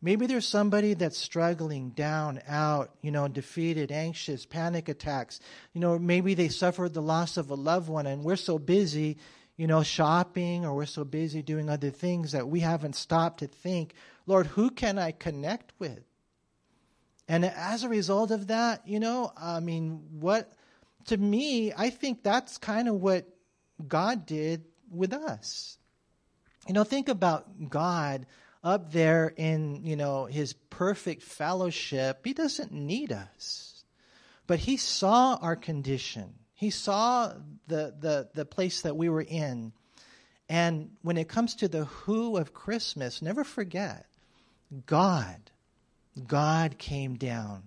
Maybe 0.00 0.26
there's 0.26 0.48
somebody 0.48 0.94
that's 0.94 1.18
struggling 1.18 1.90
down, 1.90 2.40
out, 2.48 2.90
you 3.02 3.12
know, 3.12 3.28
defeated, 3.28 3.92
anxious, 3.92 4.44
panic 4.44 4.88
attacks. 4.88 5.38
You 5.74 5.80
know, 5.80 5.98
maybe 5.98 6.34
they 6.34 6.48
suffered 6.48 6.94
the 6.94 7.02
loss 7.02 7.36
of 7.36 7.50
a 7.50 7.54
loved 7.54 7.88
one 7.88 8.06
and 8.06 8.24
we're 8.24 8.34
so 8.34 8.58
busy, 8.58 9.18
you 9.56 9.68
know, 9.68 9.84
shopping 9.84 10.64
or 10.64 10.74
we're 10.74 10.86
so 10.86 11.04
busy 11.04 11.40
doing 11.42 11.70
other 11.70 11.90
things 11.90 12.32
that 12.32 12.48
we 12.48 12.60
haven't 12.60 12.96
stopped 12.96 13.40
to 13.40 13.46
think, 13.46 13.94
Lord, 14.26 14.48
who 14.48 14.70
can 14.70 14.98
I 14.98 15.12
connect 15.12 15.72
with? 15.78 16.02
And 17.32 17.46
as 17.46 17.82
a 17.82 17.88
result 17.88 18.30
of 18.30 18.48
that, 18.48 18.86
you 18.86 19.00
know, 19.00 19.32
I 19.34 19.60
mean, 19.60 20.02
what, 20.20 20.52
to 21.06 21.16
me, 21.16 21.72
I 21.74 21.88
think 21.88 22.22
that's 22.22 22.58
kind 22.58 22.88
of 22.88 22.96
what 22.96 23.26
God 23.88 24.26
did 24.26 24.66
with 24.90 25.14
us. 25.14 25.78
You 26.68 26.74
know, 26.74 26.84
think 26.84 27.08
about 27.08 27.70
God 27.70 28.26
up 28.62 28.92
there 28.92 29.32
in, 29.34 29.82
you 29.82 29.96
know, 29.96 30.26
his 30.26 30.52
perfect 30.52 31.22
fellowship, 31.22 32.20
he 32.22 32.34
doesn't 32.34 32.70
need 32.70 33.12
us. 33.12 33.82
But 34.46 34.58
he 34.58 34.76
saw 34.76 35.36
our 35.36 35.56
condition. 35.56 36.34
He 36.52 36.68
saw 36.68 37.32
the, 37.66 37.94
the, 37.98 38.28
the 38.34 38.44
place 38.44 38.82
that 38.82 38.94
we 38.94 39.08
were 39.08 39.22
in. 39.22 39.72
And 40.50 40.90
when 41.00 41.16
it 41.16 41.30
comes 41.30 41.54
to 41.54 41.68
the 41.68 41.86
who 41.86 42.36
of 42.36 42.52
Christmas, 42.52 43.22
never 43.22 43.42
forget 43.42 44.04
God. 44.84 45.50
God 46.26 46.78
came 46.78 47.16
down. 47.16 47.62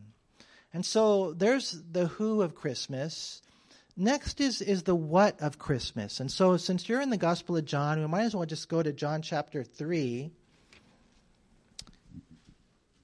And 0.74 0.86
so 0.86 1.34
there's 1.34 1.82
the 1.90 2.08
who 2.08 2.42
of 2.42 2.54
Christmas. 2.54 3.42
Next 3.98 4.42
is, 4.42 4.62
is 4.62 4.84
the 4.84 4.96
what 4.96 5.40
of 5.42 5.58
Christmas. 5.58 6.20
And 6.20 6.30
so 6.30 6.58
since 6.58 6.90
you're 6.90 7.02
in 7.02 7.10
the 7.10 7.18
Gospel 7.18 7.56
of 7.58 7.66
John, 7.66 8.00
we 8.00 8.08
might 8.08 8.24
as 8.24 8.36
well 8.36 8.46
just 8.46 8.68
go 8.68 8.84
to 8.84 8.92
John 8.92 9.22
chapter 9.22 9.64
3. 9.64 10.32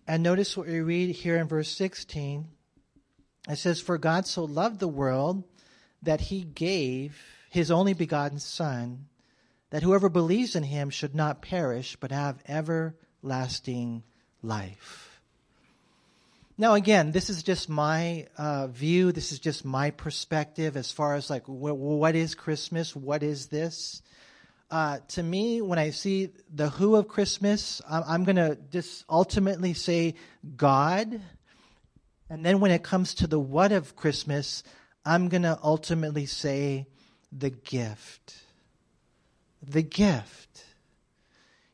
And 0.07 0.21
notice 0.21 0.57
what 0.57 0.67
we 0.67 0.81
read 0.81 1.15
here 1.15 1.37
in 1.37 1.47
verse 1.47 1.69
16. 1.69 2.47
It 3.49 3.57
says, 3.57 3.79
For 3.79 3.97
God 3.97 4.27
so 4.27 4.43
loved 4.43 4.79
the 4.79 4.87
world 4.87 5.43
that 6.03 6.21
he 6.21 6.43
gave 6.43 7.23
his 7.49 7.71
only 7.71 7.93
begotten 7.93 8.39
Son, 8.39 9.05
that 9.69 9.83
whoever 9.83 10.09
believes 10.09 10.55
in 10.55 10.63
him 10.63 10.89
should 10.89 11.15
not 11.15 11.41
perish, 11.41 11.95
but 11.99 12.11
have 12.11 12.43
everlasting 12.47 14.03
life. 14.41 15.10
Now, 16.57 16.73
again, 16.75 17.11
this 17.11 17.29
is 17.29 17.43
just 17.43 17.69
my 17.69 18.27
uh, 18.37 18.67
view. 18.67 19.11
This 19.11 19.31
is 19.31 19.39
just 19.39 19.65
my 19.65 19.91
perspective 19.91 20.77
as 20.77 20.91
far 20.91 21.15
as 21.15 21.29
like, 21.29 21.45
wh- 21.45 21.77
what 21.77 22.15
is 22.15 22.35
Christmas? 22.35 22.95
What 22.95 23.23
is 23.23 23.47
this? 23.47 24.01
uh, 24.71 24.99
to 25.09 25.21
me, 25.21 25.61
when 25.61 25.77
I 25.77 25.89
see 25.89 26.29
the 26.51 26.69
who 26.69 26.95
of 26.95 27.09
Christmas, 27.09 27.81
I'm, 27.89 28.03
I'm 28.07 28.23
going 28.23 28.37
to 28.37 28.57
just 28.71 29.03
ultimately 29.09 29.73
say 29.73 30.15
God. 30.55 31.21
And 32.29 32.45
then 32.45 32.61
when 32.61 32.71
it 32.71 32.81
comes 32.81 33.13
to 33.15 33.27
the 33.27 33.39
what 33.39 33.73
of 33.73 33.97
Christmas, 33.97 34.63
I'm 35.05 35.27
going 35.27 35.43
to 35.43 35.59
ultimately 35.61 36.25
say 36.25 36.87
the 37.33 37.49
gift. 37.49 38.35
The 39.61 39.83
gift. 39.83 40.63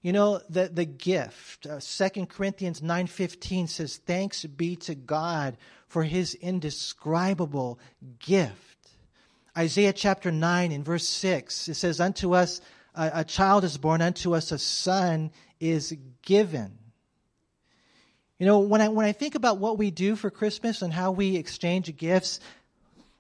You 0.08 0.14
know, 0.14 0.40
the, 0.50 0.70
the 0.70 0.86
gift. 0.86 1.68
Uh, 1.68 1.82
2 1.82 2.28
Corinthians 2.28 2.80
9.15 2.80 3.68
says, 3.68 3.98
Thanks 3.98 4.46
be 4.46 4.78
to 4.78 4.96
God 4.96 5.58
for 5.90 6.02
his 6.02 6.34
indescribable 6.34 7.78
gift. 8.18 8.88
Isaiah 9.58 9.92
chapter 9.92 10.32
9 10.32 10.72
in 10.72 10.82
verse 10.82 11.06
6, 11.10 11.68
it 11.68 11.74
says, 11.74 12.00
Unto 12.00 12.36
us 12.36 12.62
a, 12.96 13.12
a 13.16 13.24
child 13.26 13.66
is 13.66 13.78
born 13.78 14.02
unto 14.02 14.34
us, 14.34 14.54
a 14.54 14.58
son 14.58 15.30
is 15.60 15.94
given. 16.22 16.78
You 18.40 18.46
know, 18.46 18.60
when 18.60 18.80
I, 18.80 18.88
when 18.88 19.06
I 19.06 19.12
think 19.12 19.36
about 19.36 19.58
what 19.58 19.78
we 19.78 19.92
do 19.92 20.16
for 20.16 20.30
Christmas 20.30 20.82
and 20.82 20.94
how 20.94 21.12
we 21.12 21.36
exchange 21.36 21.94
gifts, 21.98 22.40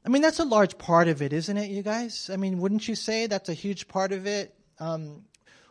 I 0.06 0.08
mean, 0.08 0.22
that's 0.22 0.39
a 0.39 0.46
large 0.46 0.77
part 0.77 1.10
of 1.10 1.22
it, 1.22 1.34
isn't 1.34 1.58
it, 1.58 1.70
you 1.70 1.84
guys? 1.84 2.29
I 2.32 2.38
mean, 2.38 2.60
wouldn't 2.60 2.88
you 2.88 2.96
say 2.96 3.27
that's 3.27 3.50
a 3.50 3.53
huge 3.53 3.89
part 3.89 4.13
of 4.13 4.25
it? 4.25 4.56
Um, 4.79 5.25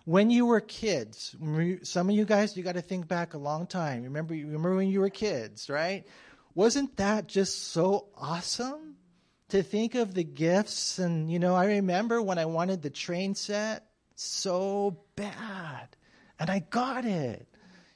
when 0.06 0.30
you 0.30 0.46
were 0.46 0.60
kids, 0.60 1.34
some 1.82 2.08
of 2.08 2.14
you 2.14 2.25
guys, 2.25 2.56
you 2.56 2.62
got 2.62 2.76
to 2.76 2.80
think 2.80 3.08
back 3.08 3.34
a 3.34 3.38
long 3.38 3.66
time. 3.66 4.04
Remember, 4.04 4.34
remember 4.34 4.76
when 4.76 4.88
you 4.88 5.00
were 5.00 5.10
kids, 5.10 5.68
right? 5.68 6.06
Wasn't 6.54 6.96
that 6.98 7.26
just 7.26 7.72
so 7.72 8.06
awesome 8.16 8.94
to 9.48 9.64
think 9.64 9.96
of 9.96 10.14
the 10.14 10.22
gifts? 10.22 11.00
And, 11.00 11.28
you 11.28 11.40
know, 11.40 11.56
I 11.56 11.66
remember 11.66 12.22
when 12.22 12.38
I 12.38 12.44
wanted 12.44 12.82
the 12.82 12.90
train 12.90 13.34
set 13.34 13.84
so 14.14 14.96
bad. 15.16 15.88
And 16.38 16.50
I 16.50 16.60
got 16.60 17.04
it. 17.04 17.48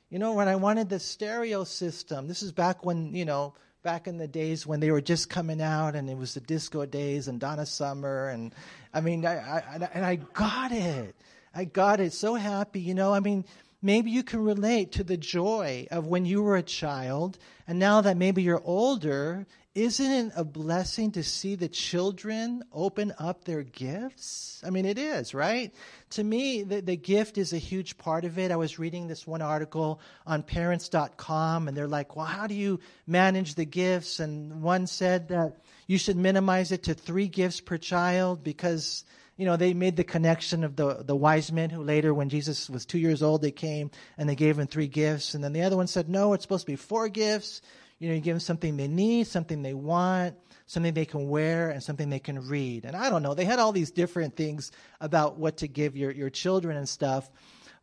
You 0.08 0.18
know, 0.18 0.32
when 0.32 0.48
I 0.48 0.56
wanted 0.56 0.88
the 0.88 0.98
stereo 0.98 1.62
system, 1.62 2.26
this 2.26 2.42
is 2.42 2.50
back 2.50 2.84
when, 2.84 3.14
you 3.14 3.24
know, 3.24 3.54
back 3.84 4.08
in 4.08 4.18
the 4.18 4.26
days 4.26 4.66
when 4.66 4.80
they 4.80 4.90
were 4.90 5.00
just 5.00 5.30
coming 5.30 5.62
out 5.62 5.94
and 5.94 6.10
it 6.10 6.16
was 6.16 6.34
the 6.34 6.40
disco 6.40 6.84
days 6.86 7.28
and 7.28 7.38
Donna 7.38 7.66
Summer. 7.66 8.30
And 8.30 8.52
I 8.92 9.00
mean, 9.00 9.24
I, 9.24 9.36
I, 9.36 9.88
and 9.94 10.04
I 10.04 10.16
got 10.16 10.72
it. 10.72 11.14
I 11.54 11.64
got 11.64 12.00
it. 12.00 12.12
So 12.12 12.34
happy. 12.34 12.80
You 12.80 12.94
know, 12.94 13.12
I 13.12 13.20
mean, 13.20 13.44
maybe 13.82 14.10
you 14.10 14.22
can 14.22 14.44
relate 14.44 14.92
to 14.92 15.04
the 15.04 15.16
joy 15.16 15.86
of 15.90 16.06
when 16.06 16.24
you 16.24 16.42
were 16.42 16.56
a 16.56 16.62
child 16.62 17.38
and 17.66 17.78
now 17.78 18.00
that 18.00 18.16
maybe 18.16 18.42
you're 18.42 18.62
older 18.64 19.46
isn't 19.74 20.10
it 20.10 20.32
a 20.34 20.42
blessing 20.42 21.12
to 21.12 21.22
see 21.22 21.54
the 21.54 21.68
children 21.68 22.64
open 22.72 23.12
up 23.20 23.44
their 23.44 23.62
gifts? 23.62 24.60
I 24.66 24.70
mean, 24.70 24.84
it 24.84 24.98
is, 24.98 25.32
right? 25.32 25.72
To 26.10 26.24
me, 26.24 26.64
the, 26.64 26.80
the 26.80 26.96
gift 26.96 27.38
is 27.38 27.52
a 27.52 27.58
huge 27.58 27.96
part 27.96 28.24
of 28.24 28.36
it. 28.36 28.50
I 28.50 28.56
was 28.56 28.80
reading 28.80 29.06
this 29.06 29.28
one 29.28 29.42
article 29.42 30.00
on 30.26 30.42
parents.com, 30.42 31.68
and 31.68 31.76
they're 31.76 31.86
like, 31.86 32.16
well, 32.16 32.26
how 32.26 32.48
do 32.48 32.54
you 32.54 32.80
manage 33.06 33.54
the 33.54 33.64
gifts? 33.64 34.18
And 34.18 34.60
one 34.60 34.88
said 34.88 35.28
that 35.28 35.58
you 35.86 35.98
should 35.98 36.16
minimize 36.16 36.72
it 36.72 36.82
to 36.84 36.94
three 36.94 37.28
gifts 37.28 37.60
per 37.60 37.78
child 37.78 38.42
because 38.42 39.04
you 39.40 39.46
know, 39.46 39.56
they 39.56 39.72
made 39.72 39.96
the 39.96 40.04
connection 40.04 40.64
of 40.64 40.76
the, 40.76 41.02
the 41.02 41.16
wise 41.16 41.50
men 41.50 41.70
who 41.70 41.82
later, 41.82 42.12
when 42.12 42.28
Jesus 42.28 42.68
was 42.68 42.84
two 42.84 42.98
years 42.98 43.22
old, 43.22 43.40
they 43.40 43.50
came 43.50 43.90
and 44.18 44.28
they 44.28 44.34
gave 44.34 44.58
him 44.58 44.66
three 44.66 44.86
gifts. 44.86 45.32
And 45.32 45.42
then 45.42 45.54
the 45.54 45.62
other 45.62 45.78
one 45.78 45.86
said, 45.86 46.10
no, 46.10 46.34
it's 46.34 46.44
supposed 46.44 46.66
to 46.66 46.72
be 46.72 46.76
four 46.76 47.08
gifts 47.08 47.62
You 48.00 48.08
know, 48.08 48.14
you 48.14 48.20
give 48.20 48.34
them 48.34 48.40
something 48.40 48.76
they 48.76 48.88
need, 48.88 49.26
something 49.26 49.62
they 49.62 49.74
want, 49.74 50.34
something 50.66 50.94
they 50.94 51.04
can 51.04 51.28
wear, 51.28 51.70
and 51.70 51.82
something 51.82 52.08
they 52.08 52.18
can 52.18 52.48
read. 52.48 52.86
And 52.86 52.96
I 52.96 53.10
don't 53.10 53.22
know, 53.22 53.34
they 53.34 53.44
had 53.44 53.58
all 53.58 53.72
these 53.72 53.90
different 53.90 54.36
things 54.36 54.72
about 55.00 55.38
what 55.38 55.58
to 55.58 55.68
give 55.68 55.96
your, 55.96 56.10
your 56.10 56.30
children 56.30 56.78
and 56.78 56.88
stuff. 56.88 57.30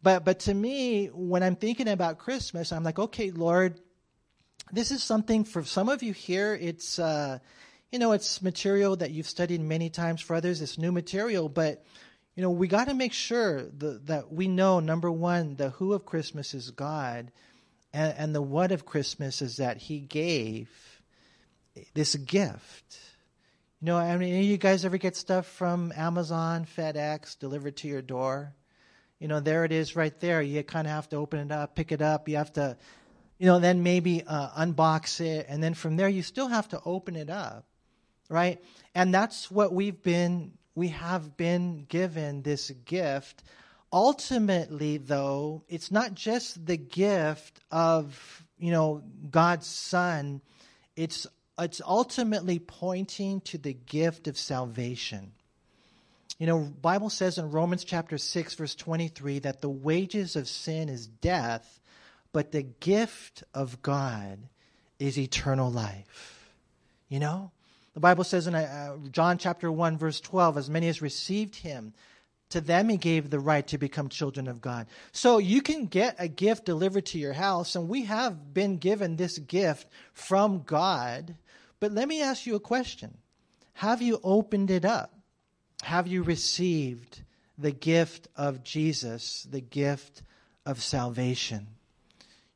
But, 0.01 0.25
but 0.25 0.39
to 0.41 0.53
me, 0.53 1.07
when 1.07 1.43
I'm 1.43 1.55
thinking 1.55 1.87
about 1.87 2.17
Christmas, 2.17 2.71
I'm 2.71 2.83
like, 2.83 2.97
okay, 2.97 3.29
Lord, 3.29 3.79
this 4.71 4.89
is 4.89 5.03
something 5.03 5.43
for 5.43 5.63
some 5.63 5.87
of 5.87 6.01
you 6.01 6.13
here. 6.13 6.57
It's, 6.59 6.97
uh, 6.97 7.37
you 7.91 7.99
know, 7.99 8.11
it's 8.11 8.41
material 8.41 8.95
that 8.97 9.11
you've 9.11 9.27
studied 9.27 9.61
many 9.61 9.89
times. 9.89 10.21
For 10.21 10.35
others, 10.35 10.61
it's 10.61 10.77
new 10.77 10.91
material. 10.91 11.49
But, 11.49 11.83
you 12.35 12.43
know, 12.43 12.51
we 12.51 12.67
got 12.67 12.87
to 12.87 12.93
make 12.93 13.13
sure 13.13 13.63
the, 13.63 14.01
that 14.05 14.31
we 14.31 14.47
know, 14.47 14.79
number 14.79 15.11
one, 15.11 15.55
the 15.55 15.69
who 15.71 15.93
of 15.93 16.05
Christmas 16.05 16.53
is 16.53 16.71
God, 16.71 17.31
and, 17.93 18.13
and 18.17 18.35
the 18.35 18.41
what 18.41 18.71
of 18.71 18.85
Christmas 18.85 19.41
is 19.41 19.57
that 19.57 19.77
He 19.77 19.99
gave 19.99 20.69
this 21.93 22.15
gift. 22.15 22.99
You 23.81 23.85
know, 23.85 23.97
I 23.97 24.17
mean, 24.17 24.43
you 24.43 24.57
guys 24.57 24.85
ever 24.85 24.97
get 24.97 25.15
stuff 25.15 25.45
from 25.45 25.93
Amazon, 25.95 26.65
FedEx, 26.65 27.37
delivered 27.37 27.77
to 27.77 27.87
your 27.87 28.01
door? 28.01 28.55
You 29.19 29.27
know, 29.27 29.39
there 29.39 29.65
it 29.65 29.71
is 29.71 29.95
right 29.95 30.19
there. 30.19 30.41
You 30.41 30.63
kind 30.63 30.87
of 30.87 30.93
have 30.93 31.09
to 31.09 31.15
open 31.17 31.39
it 31.39 31.51
up, 31.51 31.75
pick 31.75 31.91
it 31.91 32.01
up. 32.01 32.27
You 32.27 32.37
have 32.37 32.53
to, 32.53 32.77
you 33.37 33.45
know, 33.45 33.59
then 33.59 33.83
maybe 33.83 34.23
uh, 34.25 34.49
unbox 34.49 35.21
it. 35.21 35.45
And 35.49 35.61
then 35.61 35.73
from 35.73 35.95
there, 35.95 36.09
you 36.09 36.23
still 36.23 36.47
have 36.47 36.67
to 36.69 36.81
open 36.85 37.15
it 37.15 37.29
up, 37.29 37.65
right? 38.29 38.61
And 38.95 39.13
that's 39.13 39.49
what 39.49 39.73
we've 39.73 40.01
been, 40.01 40.53
we 40.75 40.89
have 40.89 41.37
been 41.37 41.85
given 41.87 42.41
this 42.41 42.71
gift. 42.85 43.43
Ultimately, 43.91 44.97
though, 44.97 45.63
it's 45.69 45.91
not 45.91 46.13
just 46.13 46.65
the 46.65 46.77
gift 46.77 47.59
of, 47.71 48.43
you 48.57 48.71
know, 48.71 49.03
God's 49.29 49.67
Son. 49.67 50.41
It's, 50.95 51.25
it's 51.57 51.81
ultimately 51.85 52.59
pointing 52.59 53.41
to 53.41 53.57
the 53.57 53.73
gift 53.73 54.27
of 54.27 54.37
salvation. 54.37 55.31
You 56.37 56.45
know, 56.45 56.59
Bible 56.59 57.09
says 57.09 57.37
in 57.37 57.49
Romans 57.49 57.83
chapter 57.83 58.17
6 58.17 58.55
verse 58.55 58.75
23 58.75 59.39
that 59.39 59.61
the 59.61 59.69
wages 59.69 60.35
of 60.35 60.47
sin 60.47 60.87
is 60.87 61.07
death, 61.07 61.79
but 62.31 62.51
the 62.51 62.61
gift 62.61 63.43
of 63.53 63.81
God 63.81 64.37
is 64.99 65.17
eternal 65.17 65.71
life. 65.71 66.53
You 67.09 67.19
know? 67.19 67.51
The 67.97 68.01
Bible 68.01 68.23
says 68.23 68.45
in 68.45 68.53
uh, 68.53 68.95
John 69.09 69.39
chapter 69.39 69.71
1 69.71 69.97
verse 69.97 70.21
12 70.21 70.55
as 70.55 70.69
many 70.69 70.87
as 70.87 71.01
received 71.01 71.55
him 71.55 71.95
to 72.49 72.61
them 72.61 72.89
he 72.89 72.97
gave 72.97 73.31
the 73.31 73.39
right 73.39 73.65
to 73.69 73.79
become 73.79 74.07
children 74.07 74.47
of 74.47 74.61
God. 74.61 74.85
So 75.11 75.39
you 75.39 75.63
can 75.63 75.87
get 75.87 76.15
a 76.19 76.27
gift 76.27 76.63
delivered 76.63 77.07
to 77.07 77.17
your 77.17 77.33
house 77.33 77.75
and 77.75 77.89
we 77.89 78.05
have 78.05 78.53
been 78.53 78.77
given 78.77 79.15
this 79.15 79.39
gift 79.39 79.87
from 80.13 80.61
God. 80.61 81.33
But 81.79 81.91
let 81.91 82.07
me 82.07 82.21
ask 82.21 82.45
you 82.45 82.53
a 82.53 82.59
question. 82.59 83.17
Have 83.73 84.03
you 84.03 84.19
opened 84.23 84.69
it 84.69 84.85
up? 84.85 85.17
have 85.81 86.05
you 86.05 86.21
received 86.21 87.23
the 87.57 87.71
gift 87.71 88.27
of 88.35 88.63
Jesus, 88.63 89.47
the 89.49 89.61
gift 89.61 90.21
of 90.67 90.83
salvation? 90.83 91.67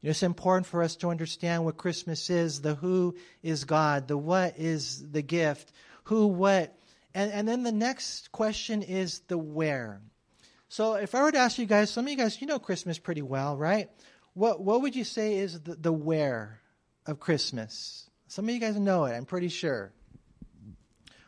It's 0.04 0.24
important 0.24 0.66
for 0.66 0.82
us 0.82 0.96
to 0.98 1.10
understand 1.10 1.64
what 1.64 1.78
Christmas 1.78 2.30
is. 2.30 2.62
The 2.62 2.76
who 2.76 3.16
is 3.44 3.66
God, 3.66 4.08
the 4.08 4.18
what 4.18 4.58
is 4.58 5.12
the 5.12 5.22
gift, 5.22 5.72
who, 6.06 6.28
what. 6.28 6.76
And, 7.14 7.32
and 7.32 7.48
then 7.48 7.64
the 7.64 7.72
next 7.72 8.32
question 8.32 8.82
is 8.82 9.20
the 9.28 9.38
where. 9.38 10.02
So 10.70 10.96
if 10.96 11.14
I 11.14 11.22
were 11.22 11.32
to 11.32 11.38
ask 11.38 11.60
you 11.60 11.66
guys, 11.66 11.92
some 11.92 12.06
of 12.06 12.12
you 12.12 12.18
guys, 12.18 12.42
you 12.42 12.48
know 12.48 12.58
Christmas 12.58 12.98
pretty 12.98 13.22
well, 13.22 13.58
right? 13.58 13.90
What, 14.34 14.62
what 14.62 14.82
would 14.82 14.96
you 14.96 15.04
say 15.04 15.38
is 15.38 15.60
the, 15.60 15.76
the 15.76 15.92
where 15.92 16.62
of 17.06 17.20
Christmas? 17.20 18.10
Some 18.28 18.48
of 18.48 18.56
you 18.56 18.62
guys 18.62 18.78
know 18.78 19.06
it, 19.06 19.14
I'm 19.14 19.26
pretty 19.26 19.50
sure. 19.50 19.92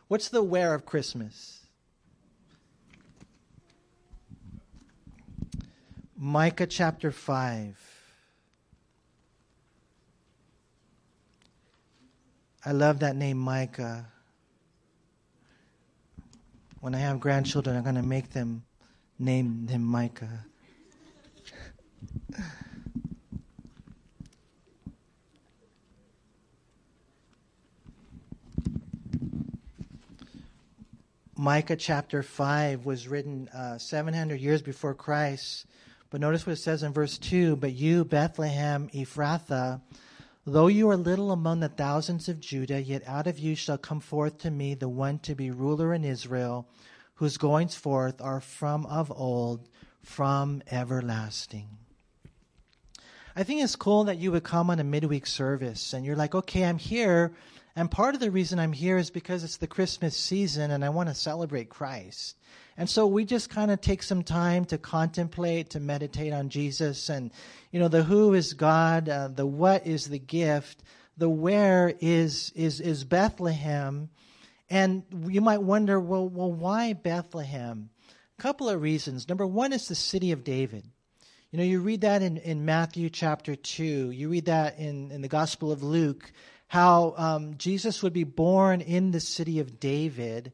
What's 0.08 0.30
the 0.30 0.42
where 0.42 0.74
of 0.74 0.86
Christmas? 0.86 1.60
Micah 6.16 6.66
chapter 6.66 7.10
5. 7.10 7.93
I 12.64 12.72
love 12.72 13.00
that 13.00 13.14
name, 13.16 13.38
Micah. 13.38 14.06
When 16.80 16.94
I 16.94 16.98
have 16.98 17.20
grandchildren, 17.20 17.76
I'm 17.76 17.82
going 17.82 17.94
to 17.96 18.02
make 18.02 18.30
them 18.30 18.64
name 19.18 19.68
him 19.68 19.82
Micah. 19.82 20.46
Micah 31.36 31.76
chapter 31.76 32.22
5 32.22 32.86
was 32.86 33.08
written 33.08 33.48
uh, 33.48 33.76
700 33.76 34.40
years 34.40 34.62
before 34.62 34.94
Christ 34.94 35.66
but 36.14 36.20
notice 36.20 36.46
what 36.46 36.52
it 36.52 36.56
says 36.58 36.84
in 36.84 36.92
verse 36.92 37.18
2 37.18 37.56
But 37.56 37.72
you, 37.72 38.04
Bethlehem 38.04 38.88
Ephrathah, 38.94 39.80
though 40.46 40.66
you 40.66 40.90
are 40.90 40.96
little 40.96 41.30
among 41.30 41.60
the 41.60 41.68
thousands 41.68 42.28
of 42.28 42.40
Judah, 42.40 42.82
yet 42.82 43.02
out 43.06 43.26
of 43.26 43.38
you 43.38 43.54
shall 43.54 43.78
come 43.78 44.00
forth 44.00 44.38
to 44.38 44.50
me 44.50 44.74
the 44.74 44.88
one 44.88 45.18
to 45.20 45.34
be 45.34 45.50
ruler 45.50 45.94
in 45.94 46.04
Israel, 46.04 46.68
whose 47.14 47.36
goings 47.36 47.74
forth 47.74 48.20
are 48.20 48.40
from 48.40 48.86
of 48.86 49.12
old, 49.12 49.68
from 50.02 50.62
everlasting. 50.70 51.68
I 53.36 53.42
think 53.42 53.62
it's 53.62 53.74
cool 53.74 54.04
that 54.04 54.18
you 54.18 54.30
would 54.30 54.44
come 54.44 54.70
on 54.70 54.78
a 54.78 54.84
midweek 54.84 55.26
service 55.26 55.92
and 55.92 56.04
you're 56.04 56.14
like, 56.16 56.34
okay, 56.34 56.64
I'm 56.64 56.78
here. 56.78 57.32
And 57.76 57.90
part 57.90 58.14
of 58.14 58.20
the 58.20 58.30
reason 58.30 58.60
I'm 58.60 58.72
here 58.72 58.98
is 58.98 59.10
because 59.10 59.42
it's 59.42 59.56
the 59.56 59.66
Christmas 59.66 60.16
season 60.16 60.70
and 60.70 60.84
I 60.84 60.90
want 60.90 61.08
to 61.08 61.14
celebrate 61.14 61.68
Christ. 61.68 62.36
And 62.76 62.88
so 62.88 63.06
we 63.06 63.24
just 63.24 63.50
kind 63.50 63.70
of 63.70 63.80
take 63.80 64.02
some 64.02 64.22
time 64.22 64.64
to 64.66 64.78
contemplate, 64.78 65.70
to 65.70 65.80
meditate 65.80 66.32
on 66.32 66.50
Jesus. 66.50 67.08
And, 67.08 67.32
you 67.72 67.80
know, 67.80 67.88
the 67.88 68.04
who 68.04 68.34
is 68.34 68.52
God, 68.54 69.08
uh, 69.08 69.28
the 69.28 69.46
what 69.46 69.86
is 69.86 70.06
the 70.06 70.18
gift, 70.18 70.82
the 71.16 71.28
where 71.28 71.94
is, 72.00 72.52
is, 72.54 72.80
is 72.80 73.04
Bethlehem. 73.04 74.08
And 74.70 75.02
you 75.28 75.40
might 75.40 75.62
wonder, 75.62 75.98
well, 75.98 76.28
well, 76.28 76.52
why 76.52 76.92
Bethlehem? 76.92 77.90
A 78.38 78.42
couple 78.42 78.68
of 78.68 78.82
reasons. 78.82 79.28
Number 79.28 79.46
one 79.46 79.72
is 79.72 79.88
the 79.88 79.94
city 79.94 80.32
of 80.32 80.44
David. 80.44 80.84
You 81.52 81.58
know, 81.58 81.64
you 81.64 81.80
read 81.80 82.00
that 82.00 82.22
in, 82.22 82.38
in 82.38 82.64
Matthew 82.64 83.08
chapter 83.10 83.54
2. 83.54 84.10
You 84.10 84.28
read 84.28 84.46
that 84.46 84.80
in, 84.80 85.12
in 85.12 85.22
the 85.22 85.28
Gospel 85.28 85.70
of 85.70 85.84
Luke, 85.84 86.32
how 86.68 87.14
um, 87.16 87.56
Jesus 87.56 88.02
would 88.02 88.12
be 88.12 88.24
born 88.24 88.80
in 88.80 89.10
the 89.10 89.20
city 89.20 89.60
of 89.60 89.78
David. 89.78 90.52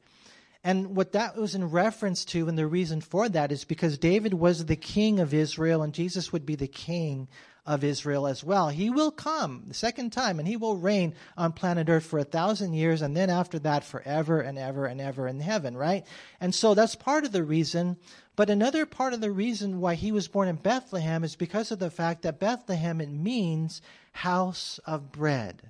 And 0.62 0.94
what 0.94 1.12
that 1.12 1.36
was 1.36 1.54
in 1.54 1.70
reference 1.70 2.24
to, 2.26 2.46
and 2.46 2.58
the 2.58 2.66
reason 2.66 3.00
for 3.00 3.28
that, 3.30 3.50
is 3.50 3.64
because 3.64 3.96
David 3.96 4.34
was 4.34 4.66
the 4.66 4.76
king 4.76 5.18
of 5.18 5.32
Israel, 5.32 5.82
and 5.82 5.94
Jesus 5.94 6.32
would 6.32 6.44
be 6.44 6.54
the 6.54 6.68
king 6.68 7.28
of 7.64 7.84
Israel 7.84 8.26
as 8.26 8.42
well. 8.42 8.68
He 8.68 8.90
will 8.90 9.10
come 9.10 9.64
the 9.68 9.74
second 9.74 10.10
time, 10.10 10.38
and 10.38 10.46
he 10.46 10.56
will 10.56 10.76
reign 10.76 11.14
on 11.36 11.52
planet 11.52 11.88
Earth 11.88 12.04
for 12.04 12.18
a 12.18 12.24
thousand 12.24 12.74
years, 12.74 13.00
and 13.00 13.16
then 13.16 13.30
after 13.30 13.58
that, 13.60 13.84
forever 13.84 14.40
and 14.40 14.58
ever 14.58 14.86
and 14.86 15.00
ever 15.00 15.26
in 15.28 15.40
heaven, 15.40 15.76
right? 15.76 16.06
And 16.40 16.54
so 16.54 16.74
that's 16.74 16.94
part 16.94 17.24
of 17.24 17.32
the 17.32 17.44
reason. 17.44 17.96
But 18.36 18.50
another 18.50 18.86
part 18.86 19.12
of 19.12 19.20
the 19.20 19.30
reason 19.30 19.80
why 19.80 19.94
he 19.94 20.12
was 20.12 20.28
born 20.28 20.48
in 20.48 20.56
Bethlehem 20.56 21.24
is 21.24 21.36
because 21.36 21.70
of 21.70 21.78
the 21.78 21.90
fact 21.90 22.22
that 22.22 22.40
Bethlehem, 22.40 23.00
it 23.00 23.10
means 23.10 23.82
house 24.12 24.80
of 24.84 25.12
bread. 25.12 25.69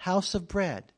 House 0.00 0.34
of 0.34 0.48
bread. 0.48 0.92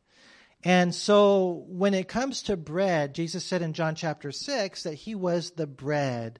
And 0.62 0.94
so 0.94 1.64
when 1.66 1.92
it 1.92 2.06
comes 2.06 2.42
to 2.44 2.56
bread, 2.56 3.14
Jesus 3.14 3.44
said 3.44 3.62
in 3.62 3.72
John 3.72 3.96
chapter 3.96 4.30
6 4.30 4.84
that 4.84 4.94
he 4.94 5.16
was 5.16 5.50
the 5.50 5.66
bread 5.66 6.38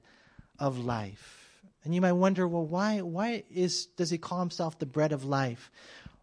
of 0.57 0.79
life. 0.79 1.61
And 1.83 1.93
you 1.93 1.99
might 1.99 2.13
wonder, 2.13 2.47
well, 2.47 2.65
why, 2.65 3.01
why 3.01 3.43
is, 3.51 3.87
does 3.97 4.09
he 4.09 4.17
call 4.17 4.39
himself 4.39 4.79
the 4.79 4.85
bread 4.85 5.11
of 5.11 5.25
life? 5.25 5.69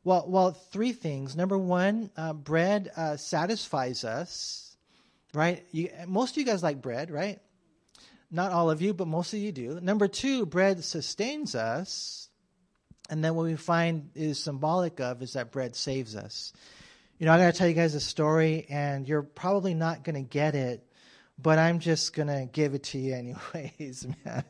Well, 0.03 0.25
well 0.27 0.53
three 0.53 0.93
things. 0.93 1.37
Number 1.37 1.59
one, 1.59 2.11
uh, 2.17 2.33
bread 2.33 2.91
uh, 2.97 3.19
satisfies 3.19 4.03
us, 4.03 4.75
right? 5.35 5.67
You, 5.73 5.91
most 6.07 6.31
of 6.31 6.37
you 6.39 6.47
guys 6.47 6.63
like 6.63 6.81
bread, 6.81 7.11
right? 7.11 7.39
Not 8.31 8.53
all 8.53 8.71
of 8.71 8.81
you, 8.81 8.95
but 8.95 9.09
most 9.09 9.35
of 9.35 9.41
you 9.41 9.53
do. 9.53 9.79
Number 9.83 10.09
two, 10.09 10.47
bread 10.47 10.83
sustains 10.85 11.55
us. 11.55 12.30
And 13.11 13.25
then 13.25 13.35
what 13.35 13.45
we 13.45 13.57
find 13.57 14.11
is 14.15 14.39
symbolic 14.39 15.01
of 15.01 15.21
is 15.21 15.33
that 15.33 15.51
bread 15.51 15.75
saves 15.75 16.15
us. 16.15 16.53
You 17.19 17.27
know, 17.27 17.33
I 17.33 17.39
got 17.39 17.53
to 17.53 17.59
tell 17.59 17.69
you 17.69 17.75
guys 17.75 17.95
a 17.97 18.01
story, 18.01 18.67
and 18.71 19.07
you're 19.07 19.23
probably 19.23 19.75
not 19.75 20.05
going 20.05 20.15
to 20.15 20.23
get 20.23 20.55
it, 20.55 20.87
but 21.37 21.59
I'm 21.59 21.81
just 21.81 22.15
going 22.15 22.29
to 22.29 22.49
give 22.51 22.75
it 22.75 22.85
to 22.85 22.99
you 22.99 23.15
anyways, 23.55 24.07
man. 24.25 24.45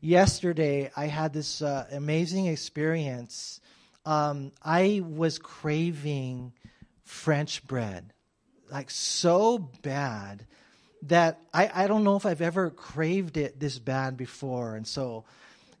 Yesterday, 0.00 0.90
I 0.96 1.06
had 1.06 1.32
this 1.32 1.62
uh, 1.62 1.86
amazing 1.92 2.46
experience. 2.46 3.60
Um, 4.04 4.52
I 4.62 5.02
was 5.06 5.38
craving 5.38 6.52
French 7.04 7.66
bread, 7.66 8.12
like 8.70 8.90
so 8.90 9.70
bad 9.82 10.44
that 11.02 11.40
I, 11.54 11.70
I 11.72 11.86
don't 11.86 12.04
know 12.04 12.16
if 12.16 12.26
I've 12.26 12.42
ever 12.42 12.70
craved 12.70 13.36
it 13.36 13.60
this 13.60 13.78
bad 13.78 14.16
before. 14.16 14.74
And 14.74 14.86
so 14.86 15.24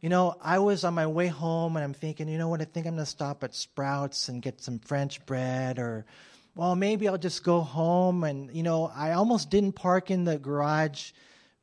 you 0.00 0.08
know, 0.08 0.36
I 0.40 0.60
was 0.60 0.84
on 0.84 0.94
my 0.94 1.06
way 1.06 1.26
home 1.26 1.76
and 1.76 1.84
I'm 1.84 1.94
thinking, 1.94 2.28
you 2.28 2.38
know 2.38 2.48
what, 2.48 2.60
I 2.60 2.64
think 2.64 2.86
I'm 2.86 2.94
going 2.94 3.04
to 3.04 3.10
stop 3.10 3.42
at 3.42 3.54
Sprouts 3.54 4.28
and 4.28 4.40
get 4.40 4.60
some 4.60 4.78
French 4.78 5.24
bread 5.26 5.78
or, 5.78 6.06
well, 6.54 6.76
maybe 6.76 7.08
I'll 7.08 7.18
just 7.18 7.42
go 7.42 7.60
home. 7.60 8.24
And, 8.24 8.54
you 8.54 8.62
know, 8.62 8.90
I 8.94 9.12
almost 9.12 9.50
didn't 9.50 9.72
park 9.72 10.10
in 10.10 10.24
the 10.24 10.38
garage 10.38 11.12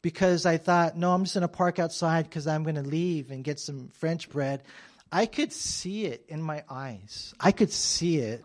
because 0.02 0.46
I 0.46 0.58
thought, 0.58 0.98
no, 0.98 1.14
I'm 1.14 1.24
just 1.24 1.34
going 1.34 1.42
to 1.42 1.48
park 1.48 1.80
outside 1.80 2.26
because 2.26 2.46
I'm 2.46 2.64
going 2.64 2.76
to 2.76 2.84
leave 2.84 3.32
and 3.32 3.44
get 3.44 3.60
some 3.60 3.90
French 3.94 4.30
bread. 4.30 4.64
I 5.12 5.26
could 5.26 5.54
see 5.54 6.06
it 6.06 6.26
in 6.28 6.42
my 6.42 6.64
eyes. 6.70 7.34
I 7.40 7.52
could 7.52 7.72
see 7.72 8.18
it. 8.18 8.44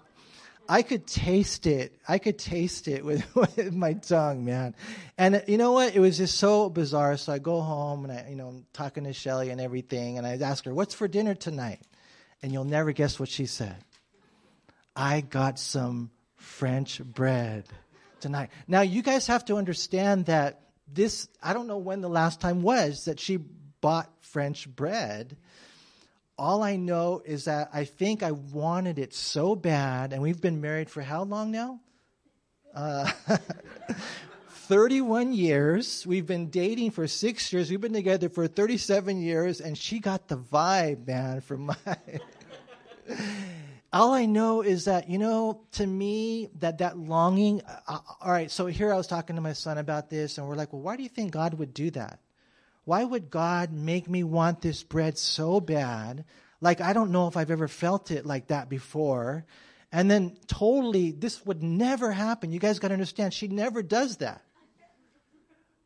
I 0.70 0.82
could 0.82 1.04
taste 1.04 1.66
it. 1.66 1.98
I 2.06 2.18
could 2.18 2.38
taste 2.38 2.86
it 2.86 3.04
with, 3.04 3.34
with 3.34 3.74
my 3.74 3.94
tongue, 3.94 4.44
man. 4.44 4.76
And 5.18 5.42
you 5.48 5.58
know 5.58 5.72
what? 5.72 5.96
It 5.96 5.98
was 5.98 6.16
just 6.16 6.38
so 6.38 6.70
bizarre. 6.70 7.16
So 7.16 7.32
I 7.32 7.38
go 7.40 7.60
home 7.60 8.04
and 8.04 8.12
I, 8.12 8.28
you 8.30 8.36
know, 8.36 8.46
I'm 8.46 8.66
talking 8.72 9.02
to 9.02 9.12
Shelly 9.12 9.50
and 9.50 9.60
everything, 9.60 10.16
and 10.16 10.24
I 10.24 10.36
ask 10.36 10.64
her, 10.66 10.72
"What's 10.72 10.94
for 10.94 11.08
dinner 11.08 11.34
tonight?" 11.34 11.80
And 12.40 12.52
you'll 12.52 12.64
never 12.64 12.92
guess 12.92 13.18
what 13.18 13.28
she 13.28 13.46
said. 13.46 13.84
I 14.94 15.22
got 15.22 15.58
some 15.58 16.12
French 16.36 17.02
bread 17.02 17.64
tonight. 18.20 18.50
Now 18.68 18.82
you 18.82 19.02
guys 19.02 19.26
have 19.26 19.44
to 19.46 19.56
understand 19.56 20.26
that 20.26 20.60
this. 20.86 21.26
I 21.42 21.52
don't 21.52 21.66
know 21.66 21.78
when 21.78 22.00
the 22.00 22.08
last 22.08 22.40
time 22.40 22.62
was 22.62 23.06
that 23.06 23.18
she 23.18 23.38
bought 23.80 24.08
French 24.20 24.68
bread 24.68 25.36
all 26.40 26.62
I 26.62 26.76
know 26.76 27.20
is 27.22 27.44
that 27.44 27.68
I 27.74 27.84
think 27.84 28.22
I 28.22 28.32
wanted 28.32 28.98
it 28.98 29.12
so 29.12 29.54
bad, 29.54 30.14
and 30.14 30.22
we've 30.22 30.40
been 30.40 30.62
married 30.62 30.88
for 30.88 31.02
how 31.02 31.22
long 31.22 31.50
now? 31.50 31.80
Uh, 32.74 33.12
31 34.48 35.34
years. 35.34 36.06
We've 36.06 36.26
been 36.26 36.48
dating 36.48 36.92
for 36.92 37.06
six 37.06 37.52
years. 37.52 37.70
We've 37.70 37.80
been 37.80 37.92
together 37.92 38.30
for 38.30 38.46
37 38.46 39.20
years, 39.20 39.60
and 39.60 39.76
she 39.76 39.98
got 39.98 40.28
the 40.28 40.38
vibe, 40.38 41.06
man, 41.06 41.42
from 41.42 41.66
my. 41.66 41.76
all 43.92 44.14
I 44.14 44.24
know 44.24 44.62
is 44.62 44.86
that, 44.86 45.10
you 45.10 45.18
know, 45.18 45.60
to 45.72 45.86
me, 45.86 46.48
that 46.60 46.78
that 46.78 46.96
longing. 46.96 47.60
Uh, 47.86 47.98
all 48.22 48.32
right, 48.32 48.50
so 48.50 48.64
here 48.64 48.94
I 48.94 48.96
was 48.96 49.06
talking 49.06 49.36
to 49.36 49.42
my 49.42 49.52
son 49.52 49.76
about 49.76 50.08
this, 50.08 50.38
and 50.38 50.48
we're 50.48 50.54
like, 50.54 50.72
well, 50.72 50.80
why 50.80 50.96
do 50.96 51.02
you 51.02 51.10
think 51.10 51.32
God 51.32 51.52
would 51.54 51.74
do 51.74 51.90
that? 51.90 52.18
Why 52.90 53.04
would 53.04 53.30
God 53.30 53.70
make 53.70 54.10
me 54.10 54.24
want 54.24 54.62
this 54.62 54.82
bread 54.82 55.16
so 55.16 55.60
bad? 55.60 56.24
Like, 56.60 56.80
I 56.80 56.92
don't 56.92 57.12
know 57.12 57.28
if 57.28 57.36
I've 57.36 57.52
ever 57.52 57.68
felt 57.68 58.10
it 58.10 58.26
like 58.26 58.48
that 58.48 58.68
before. 58.68 59.46
And 59.92 60.10
then, 60.10 60.36
totally, 60.48 61.12
this 61.12 61.46
would 61.46 61.62
never 61.62 62.10
happen. 62.10 62.50
You 62.50 62.58
guys 62.58 62.80
got 62.80 62.88
to 62.88 62.94
understand, 62.94 63.32
she 63.32 63.46
never 63.46 63.84
does 63.84 64.16
that. 64.16 64.42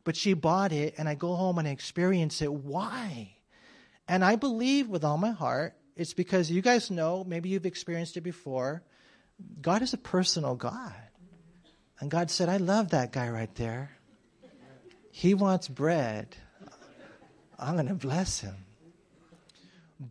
But 0.03 0.15
she 0.15 0.33
bought 0.33 0.71
it, 0.71 0.95
and 0.97 1.07
I 1.07 1.13
go 1.13 1.35
home 1.35 1.59
and 1.59 1.67
I 1.67 1.71
experience 1.71 2.41
it. 2.41 2.51
Why? 2.51 3.35
And 4.07 4.25
I 4.25 4.35
believe 4.35 4.89
with 4.89 5.03
all 5.03 5.19
my 5.19 5.29
heart, 5.29 5.75
it's 5.95 6.15
because 6.15 6.49
you 6.49 6.63
guys 6.63 6.89
know, 6.89 7.23
maybe 7.23 7.49
you've 7.49 7.67
experienced 7.67 8.17
it 8.17 8.21
before. 8.21 8.81
God 9.61 9.83
is 9.83 9.93
a 9.93 9.99
personal 9.99 10.55
God. 10.55 10.95
And 11.99 12.09
God 12.09 12.31
said, 12.31 12.49
I 12.49 12.57
love 12.57 12.89
that 12.89 13.11
guy 13.11 13.29
right 13.29 13.53
there. 13.53 13.91
He 15.11 15.35
wants 15.35 15.67
bread. 15.67 16.35
I'm 17.57 17.75
going 17.75 17.87
to 17.87 17.93
bless 17.93 18.39
him. 18.39 18.55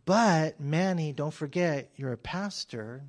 But, 0.05 0.61
Manny, 0.61 1.13
don't 1.13 1.35
forget, 1.35 1.91
you're 1.97 2.13
a 2.13 2.19
pastor, 2.19 3.03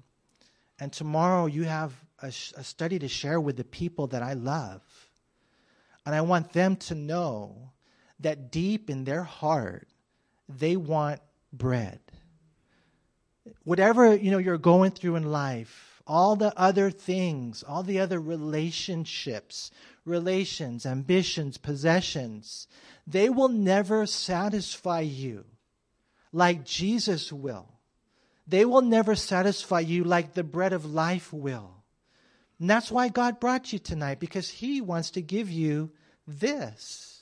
and 0.80 0.92
tomorrow 0.92 1.46
you 1.46 1.64
have 1.64 1.94
a, 2.22 2.28
a, 2.28 2.64
study 2.64 3.00
to 3.00 3.08
share 3.08 3.40
with 3.40 3.56
the 3.56 3.64
people 3.64 4.08
that 4.08 4.22
I 4.22 4.34
love. 4.34 4.82
And 6.06 6.14
I 6.14 6.22
want 6.22 6.52
them 6.52 6.76
to 6.78 6.96
know 6.96 7.72
that 8.20 8.52
deep 8.52 8.90
in 8.90 9.06
their 9.06 9.24
heart, 9.24 9.88
they 10.50 10.76
want 10.76 11.22
bread. 11.54 12.00
Whatever 13.64 14.16
you 14.16 14.32
know 14.32 14.38
you're 14.38 14.58
going 14.58 14.92
through 14.92 15.16
in 15.16 15.32
life, 15.32 15.95
all 16.08 16.36
the 16.36 16.58
other 16.58 16.92
things, 16.92 17.64
all 17.64 17.84
the 17.84 18.00
other 18.00 18.20
relationships, 18.20 19.72
relations, 20.06 20.86
ambitions, 20.86 21.58
possessions, 21.58 22.68
they 23.08 23.30
will 23.30 23.50
never 23.50 24.06
satisfy 24.06 25.00
you 25.02 25.46
like 26.32 26.66
Jesus 26.66 27.32
will. 27.32 27.68
They 28.48 28.66
will 28.66 28.82
never 28.82 29.16
satisfy 29.16 29.80
you 29.80 30.04
like 30.04 30.34
the 30.34 30.44
bread 30.44 30.74
of 30.74 30.86
life 30.86 31.34
will. 31.34 31.84
And 32.60 32.70
that's 32.70 32.92
why 32.92 33.10
God 33.10 33.40
brought 33.40 33.74
you 33.74 33.80
tonight, 33.80 34.20
because 34.20 34.50
He 34.50 34.82
wants 34.82 35.12
to 35.12 35.22
give 35.22 35.50
you 35.50 35.92
this. 36.28 37.16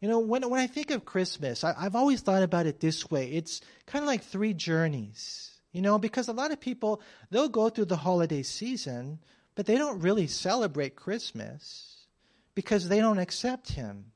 You 0.00 0.08
know, 0.08 0.20
when, 0.20 0.48
when 0.48 0.60
I 0.60 0.66
think 0.66 0.90
of 0.90 1.04
Christmas, 1.04 1.64
I, 1.64 1.74
I've 1.76 1.96
always 1.96 2.20
thought 2.20 2.42
about 2.42 2.66
it 2.66 2.80
this 2.80 3.10
way 3.10 3.32
it's 3.32 3.60
kind 3.86 4.02
of 4.02 4.06
like 4.06 4.22
three 4.22 4.54
journeys. 4.54 5.50
You 5.76 5.82
know, 5.82 5.98
because 5.98 6.28
a 6.28 6.32
lot 6.32 6.52
of 6.52 6.58
people, 6.58 7.02
they'll 7.30 7.50
go 7.50 7.68
through 7.68 7.84
the 7.84 7.98
holiday 7.98 8.42
season, 8.42 9.18
but 9.54 9.66
they 9.66 9.76
don't 9.76 10.00
really 10.00 10.26
celebrate 10.26 10.96
Christmas 10.96 12.06
because 12.54 12.88
they 12.88 12.98
don't 12.98 13.18
accept 13.18 13.72
Him 13.72 14.06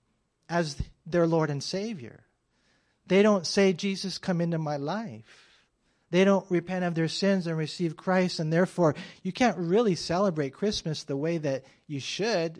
as 0.49 0.81
their 1.05 1.27
Lord 1.27 1.51
and 1.51 1.62
Savior. 1.62 2.25
They 3.09 3.23
don't 3.23 3.46
say, 3.46 3.75
Jesus, 3.75 4.16
come 4.16 4.40
into 4.40 4.57
my 4.57 4.79
life. 4.79 5.66
They 6.11 6.25
don't 6.25 6.51
repent 6.51 6.87
of 6.87 6.94
their 6.94 7.09
sins 7.09 7.46
and 7.46 7.59
receive 7.59 7.94
Christ, 7.94 8.40
and 8.40 8.51
therefore 8.51 8.94
you 9.23 9.31
can't 9.31 9.59
really 9.59 9.96
celebrate 9.96 10.55
Christmas 10.55 11.03
the 11.03 11.14
way 11.14 11.37
that 11.37 11.64
you 11.87 12.01
should. 12.01 12.57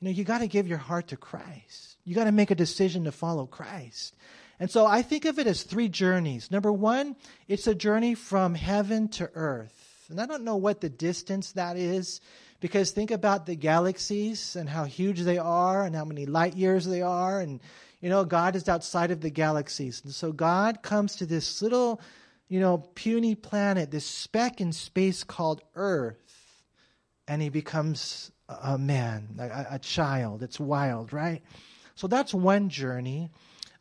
You 0.00 0.06
know, 0.06 0.10
you 0.10 0.24
got 0.24 0.38
to 0.38 0.46
give 0.46 0.66
your 0.66 0.78
heart 0.78 1.08
to 1.08 1.18
Christ. 1.18 1.98
You 2.06 2.14
got 2.14 2.24
to 2.24 2.32
make 2.32 2.50
a 2.50 2.54
decision 2.54 3.04
to 3.04 3.12
follow 3.12 3.44
Christ. 3.44 4.16
And 4.62 4.70
so 4.70 4.86
I 4.86 5.02
think 5.02 5.24
of 5.24 5.40
it 5.40 5.48
as 5.48 5.64
three 5.64 5.88
journeys. 5.88 6.52
Number 6.52 6.72
one, 6.72 7.16
it's 7.48 7.66
a 7.66 7.74
journey 7.74 8.14
from 8.14 8.54
heaven 8.54 9.08
to 9.08 9.28
earth. 9.34 10.06
And 10.08 10.20
I 10.20 10.26
don't 10.26 10.44
know 10.44 10.54
what 10.54 10.80
the 10.80 10.88
distance 10.88 11.50
that 11.54 11.76
is 11.76 12.20
because 12.60 12.92
think 12.92 13.10
about 13.10 13.44
the 13.44 13.56
galaxies 13.56 14.54
and 14.54 14.68
how 14.68 14.84
huge 14.84 15.22
they 15.22 15.36
are 15.36 15.82
and 15.82 15.96
how 15.96 16.04
many 16.04 16.26
light 16.26 16.54
years 16.54 16.84
they 16.84 17.02
are. 17.02 17.40
And, 17.40 17.60
you 18.00 18.08
know, 18.08 18.24
God 18.24 18.54
is 18.54 18.68
outside 18.68 19.10
of 19.10 19.20
the 19.20 19.30
galaxies. 19.30 20.00
And 20.04 20.14
so 20.14 20.30
God 20.30 20.80
comes 20.80 21.16
to 21.16 21.26
this 21.26 21.60
little, 21.60 22.00
you 22.46 22.60
know, 22.60 22.78
puny 22.94 23.34
planet, 23.34 23.90
this 23.90 24.06
speck 24.06 24.60
in 24.60 24.72
space 24.72 25.24
called 25.24 25.60
Earth. 25.74 26.62
And 27.26 27.42
he 27.42 27.48
becomes 27.48 28.30
a 28.48 28.78
man, 28.78 29.40
a, 29.40 29.74
a 29.74 29.78
child. 29.80 30.40
It's 30.40 30.60
wild, 30.60 31.12
right? 31.12 31.42
So 31.96 32.06
that's 32.06 32.32
one 32.32 32.68
journey. 32.68 33.32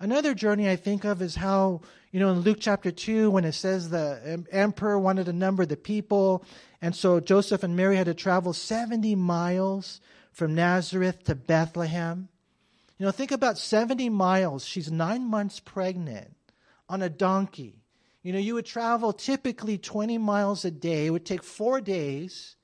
Another 0.02 0.34
journey 0.34 0.68
I 0.68 0.78
think 0.78 1.06
of 1.06 1.22
is 1.22 1.36
how, 1.36 1.82
you 2.12 2.20
know, 2.20 2.32
in 2.32 2.40
Luke 2.40 2.58
chapter 2.60 2.90
2, 2.90 3.30
when 3.30 3.46
it 3.46 3.52
says 3.52 3.92
the 3.92 4.44
emperor 4.52 4.98
wanted 4.98 5.28
to 5.28 5.34
number 5.34 5.64
the 5.64 5.78
people, 5.78 6.44
and 6.82 6.96
so 6.96 7.20
Joseph 7.20 7.62
and 7.62 7.76
Mary 7.76 7.98
had 7.98 8.08
to 8.08 8.16
travel 8.16 8.52
70 8.52 9.14
miles 9.14 10.02
from 10.32 10.56
Nazareth 10.56 11.24
to 11.26 11.36
Bethlehem. 11.36 12.30
You 12.98 13.06
know, 13.06 13.12
think 13.12 13.32
about 13.32 13.60
70 13.60 14.10
miles. 14.10 14.66
She's 14.66 14.92
nine 14.92 15.28
months 15.28 15.60
pregnant 15.60 16.36
on 16.90 17.04
a 17.04 17.10
donkey. 17.10 17.84
You 18.24 18.34
know, 18.34 18.40
you 18.40 18.56
would 18.56 18.66
travel 18.66 19.14
typically 19.14 19.78
20 19.78 20.18
miles 20.18 20.66
a 20.66 20.72
day. 20.72 21.06
It 21.06 21.12
would 21.12 21.28
take 21.28 21.44
four 21.44 21.80
days. 21.80 22.56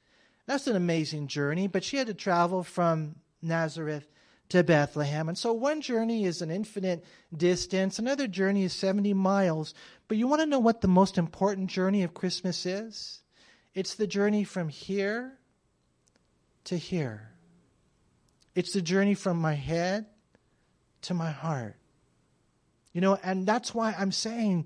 That's 0.48 0.66
an 0.66 0.76
amazing 0.76 1.28
journey, 1.28 1.68
but 1.68 1.84
she 1.84 1.98
had 1.98 2.08
to 2.08 2.16
travel 2.16 2.64
from 2.64 3.18
Nazareth 3.44 4.08
to 4.50 4.64
Bethlehem. 4.64 5.28
And 5.28 5.38
so 5.38 5.54
one 5.54 5.82
journey 5.82 6.26
is 6.26 6.42
an 6.42 6.52
infinite 6.52 7.04
distance, 7.36 8.00
another 8.00 8.28
journey 8.28 8.64
is 8.64 8.74
70 8.74 9.14
miles. 9.14 9.74
But 10.08 10.18
you 10.18 10.28
want 10.28 10.42
to 10.42 10.48
know 10.48 10.60
what 10.60 10.82
the 10.82 10.88
most 10.88 11.18
important 11.18 11.70
journey 11.70 12.04
of 12.04 12.14
Christmas 12.14 12.66
is? 12.66 13.22
It's 13.74 13.96
the 13.96 14.08
journey 14.08 14.44
from 14.44 14.70
here 14.70 15.38
to 16.66 16.78
here. 16.78 17.32
It's 18.56 18.74
the 18.74 18.82
journey 18.82 19.14
from 19.14 19.40
my 19.40 19.54
head 19.54 20.06
to 21.04 21.14
my 21.14 21.32
heart. 21.32 21.76
You 22.94 23.02
know, 23.02 23.20
and 23.22 23.46
that's 23.46 23.76
why 23.76 23.94
I'm 23.98 24.12
saying, 24.12 24.66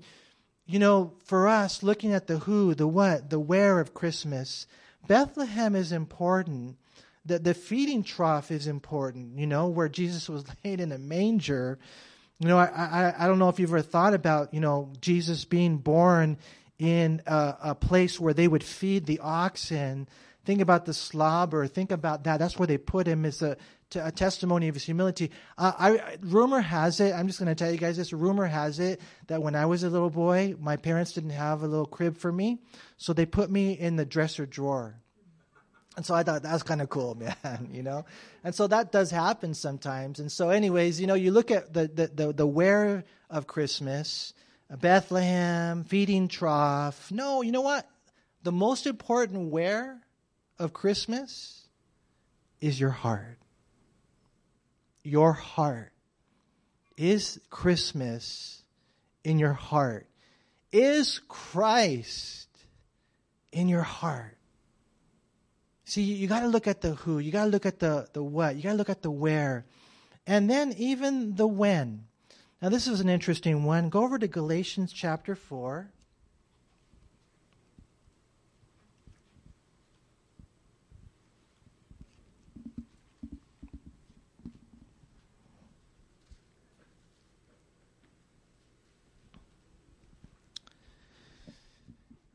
you 0.64 0.78
know, 0.78 1.12
for 1.24 1.48
us, 1.48 1.82
looking 1.82 2.14
at 2.14 2.26
the 2.26 2.38
who, 2.38 2.74
the 2.74 2.86
what, 2.86 3.28
the 3.28 3.38
where 3.38 3.80
of 3.80 3.92
Christmas, 3.92 4.66
Bethlehem 5.06 5.74
is 5.74 5.92
important 5.92 6.78
the, 7.24 7.38
the 7.38 7.54
feeding 7.54 8.02
trough 8.02 8.50
is 8.50 8.66
important, 8.66 9.38
you 9.38 9.46
know, 9.46 9.68
where 9.68 9.88
Jesus 9.88 10.28
was 10.28 10.44
laid 10.64 10.80
in 10.80 10.92
a 10.92 10.98
manger. 10.98 11.78
You 12.38 12.48
know, 12.48 12.58
I, 12.58 12.66
I, 12.66 13.14
I 13.24 13.26
don't 13.26 13.38
know 13.38 13.48
if 13.48 13.60
you've 13.60 13.70
ever 13.70 13.82
thought 13.82 14.14
about, 14.14 14.52
you 14.52 14.60
know, 14.60 14.92
Jesus 15.00 15.44
being 15.44 15.78
born 15.78 16.38
in 16.78 17.22
a, 17.26 17.56
a 17.62 17.74
place 17.74 18.18
where 18.18 18.34
they 18.34 18.48
would 18.48 18.64
feed 18.64 19.06
the 19.06 19.20
oxen. 19.20 20.08
Think 20.44 20.60
about 20.60 20.84
the 20.84 20.94
slobber. 20.94 21.68
Think 21.68 21.92
about 21.92 22.24
that. 22.24 22.38
That's 22.38 22.58
where 22.58 22.66
they 22.66 22.78
put 22.78 23.06
him 23.06 23.24
as 23.24 23.42
a, 23.42 23.56
a 23.94 24.10
testimony 24.10 24.66
of 24.66 24.74
his 24.74 24.84
humility. 24.84 25.30
Uh, 25.56 25.72
I, 25.78 26.16
rumor 26.20 26.60
has 26.60 26.98
it, 26.98 27.12
I'm 27.12 27.28
just 27.28 27.38
going 27.38 27.48
to 27.48 27.54
tell 27.54 27.70
you 27.70 27.78
guys 27.78 27.96
this. 27.96 28.12
Rumor 28.12 28.46
has 28.46 28.80
it 28.80 29.00
that 29.28 29.40
when 29.40 29.54
I 29.54 29.66
was 29.66 29.84
a 29.84 29.90
little 29.90 30.10
boy, 30.10 30.56
my 30.58 30.76
parents 30.76 31.12
didn't 31.12 31.30
have 31.30 31.62
a 31.62 31.68
little 31.68 31.86
crib 31.86 32.16
for 32.16 32.32
me, 32.32 32.58
so 32.96 33.12
they 33.12 33.26
put 33.26 33.48
me 33.48 33.74
in 33.74 33.94
the 33.94 34.04
dresser 34.04 34.46
drawer 34.46 35.01
And 35.96 36.06
so 36.06 36.14
I 36.14 36.22
thought 36.22 36.42
that's 36.42 36.62
kind 36.62 36.80
of 36.80 36.88
cool, 36.88 37.14
man, 37.44 37.68
you 37.70 37.82
know? 37.82 38.04
And 38.44 38.54
so 38.54 38.66
that 38.66 38.92
does 38.92 39.10
happen 39.10 39.54
sometimes. 39.54 40.20
And 40.20 40.30
so, 40.30 40.50
anyways, 40.50 41.00
you 41.00 41.06
know, 41.06 41.14
you 41.14 41.30
look 41.30 41.50
at 41.50 41.72
the, 41.72 41.88
the, 41.88 42.06
the, 42.08 42.32
the 42.32 42.46
where 42.46 43.04
of 43.28 43.46
Christmas, 43.46 44.32
uh, 44.70 44.76
Bethlehem, 44.76 45.84
feeding 45.84 46.28
trough. 46.28 47.10
No, 47.10 47.42
you 47.42 47.52
know 47.52 47.60
what? 47.60 47.88
The 48.42 48.52
most 48.52 48.86
important 48.86 49.50
where 49.50 50.00
of 50.58 50.72
Christmas 50.72 51.68
is 52.60 52.78
your 52.80 52.90
heart. 52.90 53.38
Your 55.02 55.32
heart. 55.32 55.92
Is 56.96 57.40
Christmas 57.50 58.62
in 59.24 59.38
your 59.38 59.52
heart? 59.52 60.06
Is 60.72 61.20
Christ 61.28 62.48
in 63.50 63.68
your 63.68 63.82
heart? 63.82 64.38
See, 65.92 66.04
you 66.04 66.26
got 66.26 66.40
to 66.40 66.48
look 66.48 66.66
at 66.66 66.80
the 66.80 66.94
who, 66.94 67.18
you 67.18 67.30
got 67.30 67.44
to 67.44 67.50
look 67.50 67.66
at 67.66 67.78
the, 67.78 68.08
the 68.14 68.22
what, 68.22 68.56
you 68.56 68.62
got 68.62 68.70
to 68.70 68.76
look 68.76 68.88
at 68.88 69.02
the 69.02 69.10
where, 69.10 69.66
and 70.26 70.48
then 70.48 70.72
even 70.78 71.36
the 71.36 71.46
when. 71.46 72.04
Now, 72.62 72.70
this 72.70 72.86
is 72.86 73.00
an 73.00 73.10
interesting 73.10 73.64
one. 73.64 73.90
Go 73.90 74.02
over 74.02 74.18
to 74.18 74.26
Galatians 74.26 74.90
chapter 74.90 75.34
4. 75.34 75.92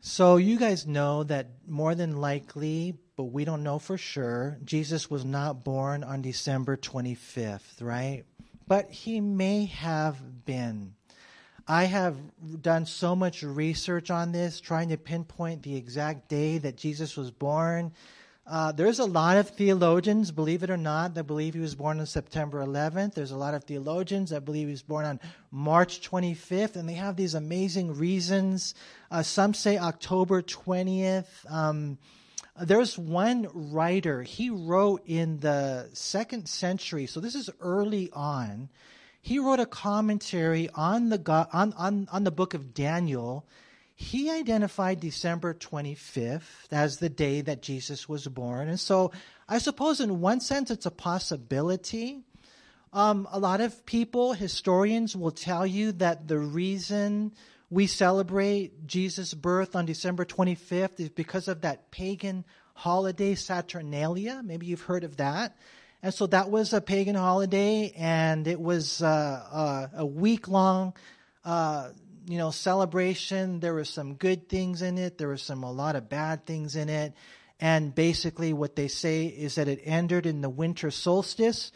So, 0.02 0.38
you 0.38 0.60
guys 0.60 0.86
know 0.86 1.24
that 1.24 1.48
more 1.67 1.96
than 1.96 2.17
likely, 2.17 3.00
but 3.17 3.25
we 3.25 3.43
don't 3.43 3.63
know 3.63 3.80
for 3.80 3.97
sure, 3.97 4.60
Jesus 4.63 5.10
was 5.10 5.25
not 5.25 5.63
born 5.63 6.03
on 6.03 6.21
December 6.21 6.77
25th, 6.77 7.82
right? 7.82 8.23
But 8.67 8.91
he 8.91 9.19
may 9.19 9.65
have 9.65 10.45
been. 10.45 10.93
I 11.67 11.86
have 11.86 12.15
done 12.62 12.86
so 12.86 13.15
much 13.15 13.41
research 13.41 14.12
on 14.12 14.32
this, 14.32 14.62
trying 14.62 14.89
to 14.89 14.97
pinpoint 14.97 15.63
the 15.63 15.75
exact 15.75 16.30
day 16.30 16.60
that 16.60 16.77
Jesus 16.77 17.17
was 17.17 17.32
born. 17.32 17.91
Uh, 18.45 18.71
there's 18.71 18.99
a 18.99 19.06
lot 19.06 19.36
of 19.36 19.49
theologians, 19.49 20.32
believe 20.32 20.62
it 20.62 20.69
or 20.69 20.77
not, 20.77 21.15
that 21.15 21.23
believe 21.23 21.56
he 21.56 21.60
was 21.60 21.75
born 21.75 21.99
on 21.99 22.06
September 22.06 22.63
11th. 22.63 23.15
There's 23.15 23.32
a 23.32 23.38
lot 23.38 23.56
of 23.56 23.63
theologians 23.63 24.30
that 24.30 24.45
believe 24.45 24.67
he 24.67 24.71
was 24.71 24.84
born 24.84 25.06
on 25.06 25.19
March 25.51 26.08
25th, 26.08 26.75
and 26.75 26.88
they 26.88 26.93
have 26.93 27.15
these 27.15 27.34
amazing 27.34 27.95
reasons. 27.97 28.75
Uh, 29.10 29.23
some 29.23 29.56
say 29.56 29.80
October 29.80 30.43
20th. 30.43 31.25
Um, 31.51 31.97
there's 32.62 32.98
one 32.98 33.48
writer, 33.54 34.24
he 34.24 34.50
wrote 34.50 35.04
in 35.06 35.39
the 35.39 35.89
second 35.93 36.48
century, 36.48 37.06
so 37.06 37.20
this 37.20 37.36
is 37.36 37.50
early 37.60 38.10
on. 38.13 38.70
He 39.22 39.39
wrote 39.39 39.60
a 39.60 39.65
commentary 39.65 40.70
on 40.74 41.10
the, 41.10 41.48
on, 41.52 41.74
on, 41.74 42.08
on 42.12 42.24
the 42.24 42.32
book 42.32 42.54
of 42.54 42.74
Daniel 42.74 43.46
he 44.00 44.30
identified 44.30 45.00
December 45.00 45.56
25th 45.56 46.72
as 46.72 47.00
the 47.00 47.10
day 47.10 47.41
that 47.41 47.63
Jesus 47.63 48.08
was 48.08 48.28
born. 48.28 48.70
And 48.70 48.80
so 48.80 49.12
I 49.50 49.58
suppose, 49.58 50.00
in 50.00 50.22
one 50.22 50.39
sense, 50.39 50.70
it's 50.70 50.86
a 50.86 50.91
possibility. 50.91 52.20
Um, 52.93 53.28
a 53.32 53.39
lot 53.39 53.60
of 53.60 53.88
people, 53.88 54.34
historians, 54.34 55.15
will 55.15 55.32
tell 55.32 55.65
you 55.65 55.93
that 55.93 56.28
the 56.28 56.38
reason 56.38 57.34
we 57.69 57.88
celebrate 57.88 58.88
Jesus' 58.88 59.34
birth 59.34 59.75
on 59.75 59.86
December 59.86 60.25
25th 60.25 60.99
is 60.99 61.10
because 61.10 61.47
of 61.47 61.62
that 61.62 61.91
pagan 61.91 62.45
holiday, 62.73 63.36
Saturnalia. 63.36 64.41
Maybe 64.43 64.67
you've 64.67 64.82
heard 64.82 65.03
of 65.03 65.17
that. 65.17 65.58
And 66.01 66.13
so 66.13 66.27
that 66.27 66.49
was 66.49 66.73
a 66.73 66.80
pagan 66.80 67.15
holiday, 67.15 67.91
and 67.97 68.47
it 68.47 68.62
was 68.62 69.01
uh, 69.01 69.08
uh, 69.51 69.88
a 69.95 70.06
week 70.06 70.47
long 70.47 70.93
uh, 71.43 71.89
you 72.27 72.38
know, 72.38 72.51
celebration. 72.51 73.60
There 73.60 73.73
were 73.73 73.86
some 73.86 74.13
good 74.13 74.47
things 74.47 74.82
in 74.82 74.97
it. 74.97 75.17
There 75.17 75.30
were 75.30 75.38
some 75.38 75.63
a 75.63 75.71
lot 75.71 75.95
of 75.95 76.10
bad 76.10 76.45
things 76.45 76.75
in 76.75 76.89
it. 76.89 77.13
And 77.60 77.95
basically, 77.95 78.53
what 78.53 78.75
they 78.75 78.88
say 78.88 79.25
is 79.25 79.56
that 79.56 79.67
it 79.67 79.82
ended 79.84 80.25
in 80.25 80.41
the 80.41 80.49
winter 80.49 80.91
solstice, 80.91 81.71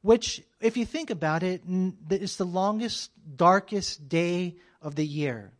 which, 0.00 0.42
if 0.60 0.76
you 0.76 0.86
think 0.86 1.10
about 1.10 1.42
it, 1.42 1.62
it, 2.08 2.22
is 2.22 2.36
the 2.36 2.46
longest, 2.46 3.10
darkest 3.36 4.08
day 4.08 4.56
of 4.86 4.94
the 4.94 5.04
year. 5.04 5.50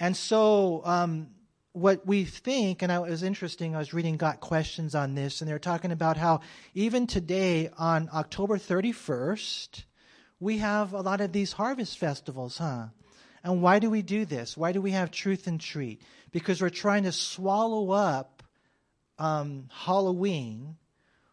And 0.00 0.16
so, 0.16 0.82
um, 0.84 1.28
what 1.74 2.04
we 2.04 2.24
think, 2.24 2.82
and 2.82 2.90
it 2.90 3.00
was 3.00 3.22
interesting, 3.22 3.74
I 3.74 3.78
was 3.78 3.94
reading 3.94 4.16
Got 4.16 4.40
Questions 4.40 4.96
on 4.96 5.14
this, 5.14 5.40
and 5.40 5.48
they're 5.48 5.60
talking 5.60 5.92
about 5.92 6.16
how 6.16 6.40
even 6.74 7.06
today, 7.06 7.70
on 7.78 8.10
October 8.12 8.58
31st, 8.58 9.84
we 10.40 10.58
have 10.58 10.92
a 10.92 11.00
lot 11.00 11.20
of 11.20 11.30
these 11.30 11.52
harvest 11.52 11.98
festivals, 11.98 12.58
huh? 12.58 12.86
And 13.44 13.62
why 13.62 13.78
do 13.78 13.88
we 13.88 14.02
do 14.02 14.24
this? 14.24 14.56
Why 14.56 14.72
do 14.72 14.82
we 14.82 14.90
have 14.90 15.12
truth 15.12 15.46
and 15.46 15.60
treat? 15.60 16.02
Because 16.32 16.60
we're 16.60 16.68
trying 16.68 17.04
to 17.04 17.12
swallow 17.12 17.92
up 17.92 18.42
um, 19.20 19.68
Halloween 19.70 20.76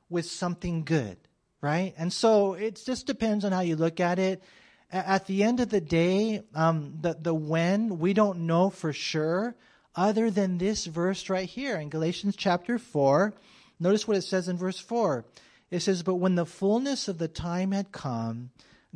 with 0.09 0.25
something 0.25 0.83
good, 0.83 1.17
right? 1.59 1.95
And 1.97 2.13
so 2.13 2.53
it 2.53 2.81
just 2.85 3.07
depends 3.07 3.45
on 3.45 3.51
how 3.51 3.61
you 3.61 3.75
look 3.75 3.99
at 3.99 4.19
it. 4.19 4.43
At 4.91 5.27
the 5.27 5.43
end 5.43 5.59
of 5.59 5.69
the 5.69 5.81
day, 5.81 6.41
um, 6.55 6.97
the, 7.01 7.15
the 7.19 7.33
when, 7.33 7.99
we 7.99 8.13
don't 8.13 8.47
know 8.47 8.69
for 8.69 8.91
sure, 8.91 9.55
other 9.95 10.31
than 10.31 10.57
this 10.57 10.85
verse 10.85 11.29
right 11.29 11.47
here 11.47 11.77
in 11.77 11.89
Galatians 11.89 12.35
chapter 12.35 12.79
4. 12.79 13.33
Notice 13.79 14.07
what 14.07 14.17
it 14.17 14.23
says 14.23 14.47
in 14.47 14.57
verse 14.57 14.79
4. 14.79 15.25
It 15.69 15.81
says, 15.81 16.01
But 16.01 16.15
when 16.15 16.35
the 16.35 16.45
fullness 16.45 17.07
of 17.07 17.19
the 17.19 17.27
time 17.27 17.71
had 17.71 17.91
come, 17.91 18.49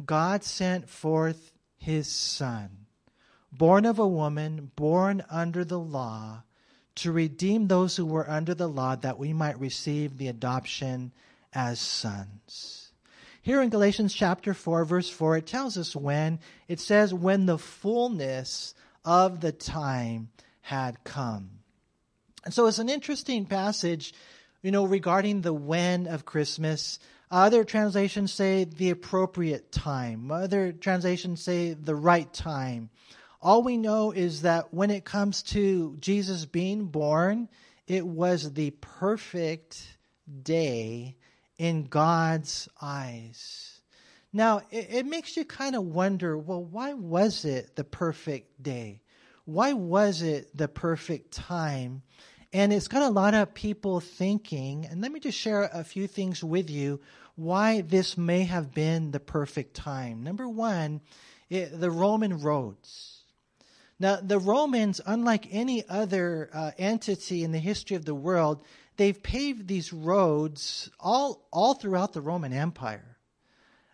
God 0.03 0.43
sent 0.43 0.89
forth 0.89 1.51
his 1.77 2.07
Son 2.07 2.83
born 3.57 3.85
of 3.85 3.99
a 3.99 4.07
woman, 4.07 4.71
born 4.75 5.23
under 5.29 5.63
the 5.63 5.79
law, 5.79 6.43
to 6.95 7.11
redeem 7.11 7.67
those 7.67 7.95
who 7.95 8.05
were 8.05 8.29
under 8.29 8.53
the 8.53 8.67
law, 8.67 8.95
that 8.95 9.19
we 9.19 9.33
might 9.33 9.59
receive 9.59 10.17
the 10.17 10.27
adoption 10.27 11.11
as 11.53 11.79
sons. 11.79 12.82
Here 13.43 13.61
in 13.61 13.69
Galatians 13.69 14.13
chapter 14.13 14.53
4, 14.53 14.85
verse 14.85 15.09
4, 15.09 15.35
it 15.35 15.45
tells 15.45 15.77
us 15.77 15.93
when. 15.93 16.39
It 16.69 16.79
says, 16.79 17.13
when 17.13 17.45
the 17.45 17.57
fullness 17.57 18.73
of 19.03 19.41
the 19.41 19.51
time 19.51 20.29
had 20.61 21.03
come. 21.03 21.49
And 22.45 22.53
so 22.53 22.67
it's 22.67 22.79
an 22.79 22.87
interesting 22.87 23.45
passage, 23.45 24.13
you 24.61 24.71
know, 24.71 24.85
regarding 24.85 25.41
the 25.41 25.51
when 25.51 26.07
of 26.07 26.23
Christmas. 26.23 26.99
Other 27.29 27.65
translations 27.65 28.31
say 28.31 28.63
the 28.63 28.91
appropriate 28.91 29.73
time. 29.73 30.31
Other 30.31 30.71
translations 30.71 31.41
say 31.41 31.73
the 31.73 31.95
right 31.95 32.31
time. 32.33 32.91
All 33.41 33.61
we 33.61 33.75
know 33.75 34.11
is 34.11 34.43
that 34.43 34.73
when 34.73 34.89
it 34.89 35.03
comes 35.03 35.43
to 35.43 35.97
Jesus 35.99 36.45
being 36.45 36.85
born, 36.85 37.49
it 37.87 38.07
was 38.07 38.53
the 38.53 38.71
perfect 38.79 39.85
day 40.43 41.17
in 41.63 41.85
God's 41.85 42.67
eyes. 42.81 43.79
Now, 44.33 44.63
it, 44.69 44.87
it 44.89 45.05
makes 45.05 45.37
you 45.37 45.45
kind 45.45 45.77
of 45.77 45.85
wonder 45.85 46.37
well, 46.37 46.61
why 46.61 46.91
was 46.91 47.45
it 47.45 47.77
the 47.77 47.85
perfect 47.85 48.61
day? 48.61 48.99
Why 49.45 49.71
was 49.71 50.21
it 50.21 50.57
the 50.57 50.67
perfect 50.67 51.31
time? 51.31 52.01
And 52.51 52.73
it's 52.73 52.89
got 52.89 53.03
a 53.03 53.09
lot 53.09 53.33
of 53.33 53.53
people 53.53 54.01
thinking, 54.01 54.85
and 54.85 55.01
let 55.01 55.13
me 55.13 55.21
just 55.21 55.37
share 55.37 55.69
a 55.71 55.85
few 55.85 56.05
things 56.05 56.43
with 56.43 56.69
you 56.69 56.99
why 57.35 57.79
this 57.79 58.17
may 58.17 58.43
have 58.43 58.73
been 58.73 59.11
the 59.11 59.21
perfect 59.21 59.73
time. 59.73 60.21
Number 60.21 60.49
one, 60.49 60.99
it, 61.49 61.79
the 61.79 61.89
Roman 61.89 62.41
roads. 62.41 63.21
Now, 63.99 64.17
the 64.17 64.37
Romans, 64.37 64.99
unlike 65.05 65.47
any 65.49 65.87
other 65.87 66.49
uh, 66.53 66.71
entity 66.77 67.41
in 67.41 67.53
the 67.53 67.59
history 67.59 67.95
of 67.95 68.03
the 68.03 68.13
world, 68.13 68.65
they've 68.97 69.21
paved 69.21 69.67
these 69.67 69.93
roads 69.93 70.89
all, 70.99 71.47
all 71.51 71.73
throughout 71.73 72.13
the 72.13 72.21
Roman 72.21 72.53
Empire. 72.53 73.17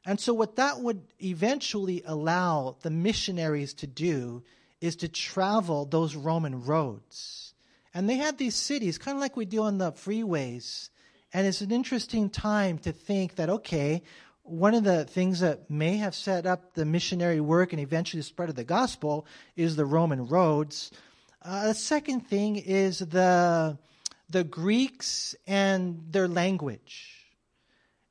And 0.05 0.19
so, 0.19 0.33
what 0.33 0.55
that 0.55 0.79
would 0.79 1.01
eventually 1.21 2.03
allow 2.05 2.77
the 2.81 2.89
missionaries 2.89 3.73
to 3.75 3.87
do 3.87 4.43
is 4.81 4.95
to 4.97 5.07
travel 5.07 5.85
those 5.85 6.15
Roman 6.15 6.63
roads. 6.63 7.53
And 7.93 8.09
they 8.09 8.15
had 8.15 8.37
these 8.37 8.55
cities, 8.55 8.97
kind 8.97 9.17
of 9.17 9.21
like 9.21 9.35
we 9.35 9.45
do 9.45 9.63
on 9.63 9.77
the 9.77 9.91
freeways. 9.91 10.89
And 11.33 11.45
it's 11.45 11.61
an 11.61 11.71
interesting 11.71 12.29
time 12.29 12.77
to 12.79 12.91
think 12.91 13.35
that, 13.35 13.49
okay, 13.49 14.03
one 14.43 14.73
of 14.73 14.83
the 14.83 15.05
things 15.05 15.41
that 15.41 15.69
may 15.69 15.97
have 15.97 16.15
set 16.15 16.45
up 16.45 16.73
the 16.73 16.85
missionary 16.85 17.39
work 17.39 17.71
and 17.71 17.81
eventually 17.81 18.19
the 18.19 18.25
spread 18.25 18.49
of 18.49 18.55
the 18.55 18.63
gospel 18.63 19.25
is 19.55 19.75
the 19.75 19.85
Roman 19.85 20.27
roads. 20.27 20.91
Uh, 21.43 21.67
the 21.67 21.73
second 21.73 22.21
thing 22.21 22.55
is 22.55 22.99
the, 22.99 23.77
the 24.29 24.43
Greeks 24.43 25.35
and 25.47 26.03
their 26.09 26.27
language. 26.27 27.15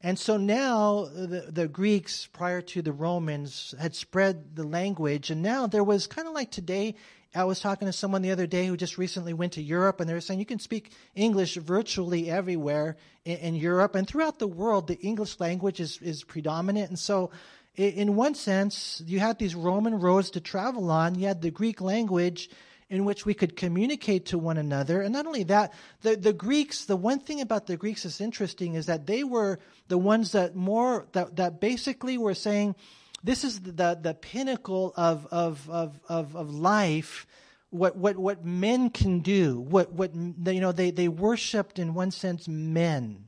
And 0.00 0.18
so 0.18 0.36
now 0.36 1.06
the, 1.12 1.48
the 1.50 1.66
Greeks, 1.66 2.26
prior 2.26 2.60
to 2.62 2.82
the 2.82 2.92
Romans, 2.92 3.74
had 3.80 3.96
spread 3.96 4.54
the 4.54 4.64
language, 4.64 5.30
and 5.30 5.42
now 5.42 5.66
there 5.66 5.82
was 5.82 6.06
kind 6.06 6.28
of 6.28 6.34
like 6.34 6.50
today 6.50 6.94
I 7.34 7.44
was 7.44 7.60
talking 7.60 7.86
to 7.86 7.92
someone 7.92 8.22
the 8.22 8.30
other 8.30 8.46
day 8.46 8.66
who 8.66 8.76
just 8.76 8.96
recently 8.96 9.34
went 9.34 9.52
to 9.54 9.62
Europe, 9.62 10.00
and 10.00 10.08
they 10.08 10.14
were 10.14 10.20
saying 10.20 10.40
you 10.40 10.46
can 10.46 10.58
speak 10.58 10.92
English 11.14 11.56
virtually 11.56 12.30
everywhere 12.30 12.96
in, 13.24 13.36
in 13.38 13.54
Europe 13.54 13.94
and 13.94 14.08
throughout 14.08 14.38
the 14.38 14.46
world. 14.46 14.86
The 14.86 14.98
English 15.00 15.38
language 15.38 15.78
is, 15.78 15.98
is 16.00 16.24
predominant. 16.24 16.88
And 16.88 16.98
so, 16.98 17.30
in 17.76 18.16
one 18.16 18.34
sense, 18.34 19.02
you 19.06 19.20
had 19.20 19.38
these 19.38 19.54
Roman 19.54 20.00
roads 20.00 20.30
to 20.30 20.40
travel 20.40 20.90
on, 20.90 21.16
you 21.16 21.26
had 21.26 21.42
the 21.42 21.50
Greek 21.50 21.80
language 21.80 22.48
in 22.90 23.04
which 23.04 23.26
we 23.26 23.34
could 23.34 23.54
communicate 23.54 24.26
to 24.26 24.38
one 24.38 24.56
another. 24.56 25.02
And 25.02 25.12
not 25.12 25.26
only 25.26 25.42
that, 25.44 25.74
the, 26.00 26.16
the 26.16 26.32
Greeks, 26.32 26.86
the 26.86 26.96
one 26.96 27.20
thing 27.20 27.40
about 27.40 27.66
the 27.66 27.76
Greeks 27.76 28.04
that's 28.04 28.20
interesting 28.20 28.74
is 28.74 28.86
that 28.86 29.06
they 29.06 29.24
were 29.24 29.58
the 29.88 29.98
ones 29.98 30.32
that 30.32 30.56
more, 30.56 31.06
that, 31.12 31.36
that 31.36 31.60
basically 31.60 32.16
were 32.16 32.34
saying, 32.34 32.74
this 33.22 33.44
is 33.44 33.60
the, 33.60 33.98
the 34.00 34.14
pinnacle 34.14 34.94
of, 34.96 35.26
of, 35.30 35.68
of, 35.68 36.00
of, 36.08 36.34
of 36.34 36.54
life, 36.54 37.26
what, 37.70 37.96
what, 37.96 38.16
what 38.16 38.44
men 38.44 38.88
can 38.88 39.20
do, 39.20 39.60
what, 39.60 39.92
what, 39.92 40.14
you 40.14 40.60
know, 40.60 40.72
they, 40.72 40.90
they 40.90 41.08
worshiped 41.08 41.78
in 41.78 41.92
one 41.92 42.10
sense 42.10 42.48
men. 42.48 43.24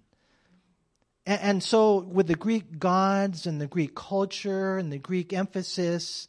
And, 1.26 1.40
and 1.42 1.62
so 1.62 1.98
with 1.98 2.28
the 2.28 2.34
Greek 2.34 2.78
gods 2.78 3.46
and 3.46 3.60
the 3.60 3.66
Greek 3.66 3.94
culture 3.94 4.78
and 4.78 4.90
the 4.90 4.98
Greek 4.98 5.34
emphasis, 5.34 6.28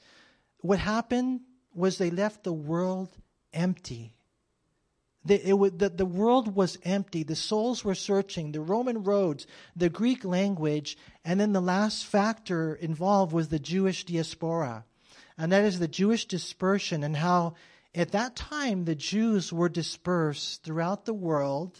what 0.59 0.79
happened 0.79 1.41
was 1.73 1.97
they 1.97 2.11
left 2.11 2.43
the 2.43 2.51
world 2.51 3.15
empty. 3.53 4.13
The, 5.23 5.35
it, 5.35 5.79
the, 5.79 5.89
the 5.89 6.05
world 6.05 6.55
was 6.55 6.79
empty. 6.83 7.23
The 7.23 7.35
souls 7.35 7.85
were 7.85 7.95
searching. 7.95 8.51
The 8.51 8.61
Roman 8.61 9.03
roads, 9.03 9.45
the 9.75 9.89
Greek 9.89 10.25
language, 10.25 10.97
and 11.23 11.39
then 11.39 11.53
the 11.53 11.61
last 11.61 12.05
factor 12.05 12.73
involved 12.73 13.31
was 13.31 13.49
the 13.49 13.59
Jewish 13.59 14.03
diaspora. 14.03 14.85
And 15.37 15.51
that 15.51 15.63
is 15.63 15.79
the 15.79 15.87
Jewish 15.87 16.25
dispersion, 16.25 17.03
and 17.03 17.15
how 17.15 17.53
at 17.93 18.11
that 18.11 18.35
time 18.35 18.85
the 18.85 18.95
Jews 18.95 19.53
were 19.53 19.69
dispersed 19.69 20.63
throughout 20.63 21.05
the 21.05 21.13
world, 21.13 21.79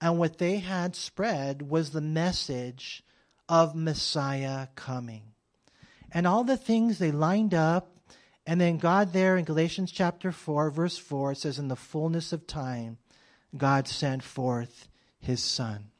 and 0.00 0.18
what 0.18 0.38
they 0.38 0.58
had 0.58 0.96
spread 0.96 1.62
was 1.62 1.90
the 1.90 2.00
message 2.00 3.02
of 3.48 3.74
Messiah 3.74 4.68
coming. 4.74 5.22
And 6.10 6.26
all 6.26 6.44
the 6.44 6.56
things 6.56 6.98
they 6.98 7.12
lined 7.12 7.54
up 7.54 7.91
and 8.46 8.60
then 8.60 8.78
God, 8.78 9.12
there 9.12 9.36
in 9.36 9.44
Galatians 9.44 9.92
chapter 9.92 10.32
4, 10.32 10.70
verse 10.70 10.98
4, 10.98 11.34
says, 11.34 11.58
In 11.58 11.68
the 11.68 11.76
fullness 11.76 12.32
of 12.32 12.46
time, 12.46 12.98
God 13.56 13.86
sent 13.86 14.22
forth 14.22 14.88
his 15.20 15.42
Son. 15.42 15.90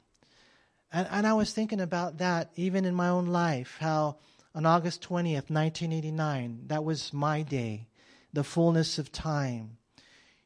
And, 0.93 1.07
and 1.11 1.27
I 1.27 1.35
was 1.35 1.53
thinking 1.53 1.81
about 1.81 2.19
that 2.19 2.51
even 2.57 2.85
in 2.85 2.95
my 2.95 3.09
own 3.09 3.27
life, 3.27 3.77
how 3.81 4.17
on 4.55 4.67
August 4.67 5.03
20th, 5.03 5.51
1989, 5.51 6.65
that 6.67 6.85
was 6.85 7.13
my 7.13 7.43
day, 7.43 7.87
the 8.33 8.45
fullness 8.45 8.99
of 8.99 9.13
time. 9.13 9.79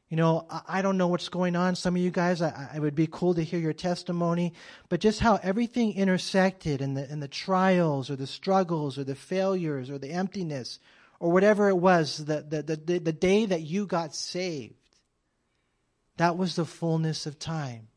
You 0.07 0.15
know, 0.15 0.47
I, 0.69 0.81
don't 0.81 0.97
know 0.97 1.07
what's 1.07 1.27
going 1.27 1.57
on. 1.57 1.75
Some 1.75 1.97
of 1.97 2.01
you 2.01 2.11
guys, 2.11 2.41
I, 2.41 2.69
I, 2.73 2.79
would 2.79 2.95
be 2.95 3.09
cool 3.11 3.33
to 3.33 3.43
hear 3.43 3.59
your 3.59 3.73
testimony, 3.73 4.53
but 4.87 5.01
just 5.01 5.19
how 5.19 5.37
everything 5.43 5.95
intersected 5.95 6.79
in 6.79 6.93
the, 6.93 7.11
in 7.11 7.19
the 7.19 7.27
trials 7.27 8.09
or 8.09 8.15
the 8.15 8.25
struggles 8.25 8.97
or 8.97 9.03
the 9.03 9.15
failures 9.15 9.89
or 9.89 9.97
the 9.97 10.11
emptiness 10.11 10.79
or 11.19 11.31
whatever 11.31 11.69
it 11.69 11.77
was, 11.77 12.17
the, 12.17 12.45
the, 12.47 12.61
the, 12.61 12.99
the 12.99 13.13
day 13.13 13.45
that 13.45 13.61
you 13.61 13.85
got 13.85 14.13
saved. 14.13 14.75
That 16.17 16.37
was 16.37 16.55
the 16.55 16.65
fullness 16.65 17.25
of 17.25 17.39
time. 17.39 17.87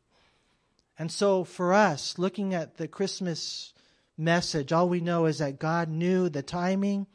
And 0.97 1.11
so 1.11 1.43
for 1.43 1.73
us, 1.73 2.17
looking 2.19 2.53
at 2.53 2.77
the 2.77 2.87
Christmas 2.87 3.73
message, 4.17 4.71
all 4.71 4.87
we 4.87 5.01
know 5.01 5.25
is 5.25 5.39
that 5.39 5.59
God 5.59 5.89
knew 5.89 6.29
the 6.29 6.43
timing. 6.43 7.07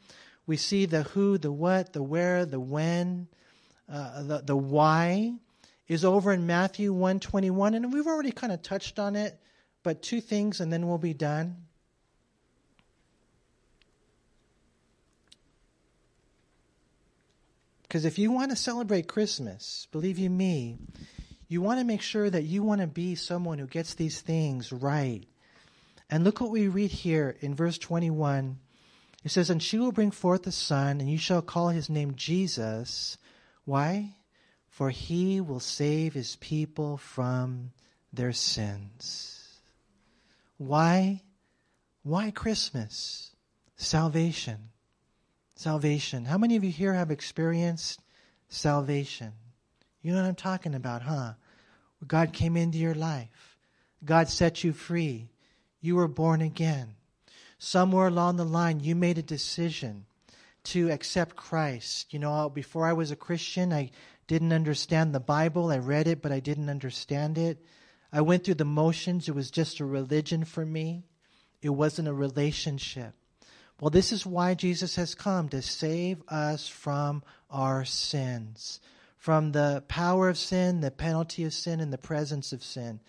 We 0.45 0.57
see 0.57 0.85
the 0.85 1.03
who, 1.03 1.37
the 1.37 1.51
what, 1.51 1.93
the 1.93 2.03
where, 2.03 2.45
the 2.45 2.59
when, 2.59 3.27
uh, 3.89 4.23
the, 4.23 4.39
the 4.39 4.57
why 4.57 5.33
is 5.87 6.03
over 6.03 6.33
in 6.33 6.45
Matthew 6.45 6.91
121. 6.91 7.73
And 7.73 7.93
we've 7.93 8.07
already 8.07 8.31
kind 8.31 8.51
of 8.51 8.61
touched 8.61 8.99
on 8.99 9.15
it, 9.15 9.39
but 9.83 10.01
two 10.01 10.19
things 10.19 10.59
and 10.59 10.71
then 10.71 10.87
we'll 10.87 10.97
be 10.97 11.13
done. 11.13 11.66
Because 17.87 18.03
if 18.03 18.19
you 18.19 18.31
want 18.31 18.51
to 18.51 18.57
celebrate 18.57 19.07
Christmas, 19.07 19.87
believe 19.91 20.19
you 20.19 20.29
me, 20.29 20.77
you 21.47 21.61
want 21.61 21.79
to 21.79 21.85
make 21.85 22.01
sure 22.01 22.29
that 22.29 22.43
you 22.43 22.61
want 22.61 22.81
to 22.81 22.87
be 22.87 23.15
someone 23.15 23.59
who 23.59 23.67
gets 23.67 23.93
these 23.93 24.19
things 24.19 24.73
right. 24.73 25.23
And 26.09 26.23
look 26.23 26.41
what 26.41 26.51
we 26.51 26.67
read 26.67 26.91
here 26.91 27.37
in 27.39 27.55
verse 27.55 27.77
21. 27.77 28.59
It 29.23 29.31
says, 29.31 29.49
And 29.49 29.63
she 29.63 29.77
will 29.77 29.93
bring 29.93 30.11
forth 30.11 30.45
a 30.47 30.51
son, 30.51 30.99
and 30.99 31.09
you 31.09 31.17
shall 31.17 31.41
call 31.41 31.69
his 31.69 31.89
name 31.89 32.15
Jesus. 32.15 33.17
Why? 33.63 34.15
For 34.67 34.89
he 34.89 35.39
will 35.39 35.61
save 35.61 36.13
his 36.13 36.35
people 36.37 36.97
from 36.97 37.71
their 38.11 38.33
sins. 38.33 39.61
Why? 40.57 41.21
Why 42.03 42.31
Christmas? 42.31 43.31
Salvation 43.77 44.69
salvation. 45.59 46.25
How 46.25 46.37
many 46.37 46.55
of 46.55 46.63
you 46.63 46.71
here 46.71 46.93
have 46.93 47.11
experienced 47.11 48.01
salvation? 48.47 49.33
You 50.01 50.11
know 50.11 50.21
what 50.21 50.27
I'm 50.27 50.35
talking 50.35 50.75
about, 50.75 51.01
huh? 51.01 51.33
God 52.05 52.31
came 52.31 52.55
into 52.55 52.77
your 52.77 52.93
life. 52.93 53.57
God 54.05 54.29
set 54.29 54.63
you 54.63 54.71
free. 54.71 55.29
You 55.81 55.95
were 55.95 56.07
born 56.07 56.41
again. 56.41 56.95
Somewhere 57.57 58.07
along 58.07 58.35
the 58.35 58.45
line, 58.45 58.79
you 58.79 58.95
made 58.95 59.17
a 59.17 59.23
decision 59.23 60.05
to 60.65 60.91
accept 60.91 61.35
Christ. 61.35 62.13
You 62.13 62.19
know, 62.19 62.49
before 62.49 62.85
I 62.85 62.93
was 62.93 63.09
a 63.09 63.15
Christian, 63.15 63.73
I 63.73 63.89
didn't 64.27 64.53
understand 64.53 65.13
the 65.13 65.19
Bible. 65.19 65.71
I 65.71 65.79
read 65.79 66.07
it, 66.07 66.21
but 66.21 66.31
I 66.31 66.39
didn't 66.39 66.69
understand 66.69 67.37
it. 67.37 67.65
I 68.13 68.21
went 68.21 68.43
through 68.43 68.55
the 68.55 68.65
motions. 68.65 69.27
It 69.27 69.35
was 69.35 69.49
just 69.49 69.79
a 69.79 69.85
religion 69.85 70.45
for 70.45 70.65
me, 70.65 71.03
it 71.61 71.69
wasn't 71.69 72.07
a 72.07 72.13
relationship. 72.13 73.15
Well, 73.79 73.91
this 73.91 74.11
is 74.11 74.25
why 74.25 74.55
Jesus 74.55 74.95
has 74.95 75.13
come 75.13 75.49
to 75.49 75.61
save 75.61 76.23
us 76.27 76.67
from 76.67 77.21
our 77.51 77.85
sins, 77.85 78.79
from 79.17 79.51
the 79.51 79.83
power 79.87 80.29
of 80.29 80.37
sin, 80.37 80.81
the 80.81 80.89
penalty 80.89 81.43
of 81.43 81.53
sin, 81.53 81.79
and 81.79 81.93
the 81.93 81.97
presence 81.99 82.53
of 82.53 82.63
sin. 82.63 82.99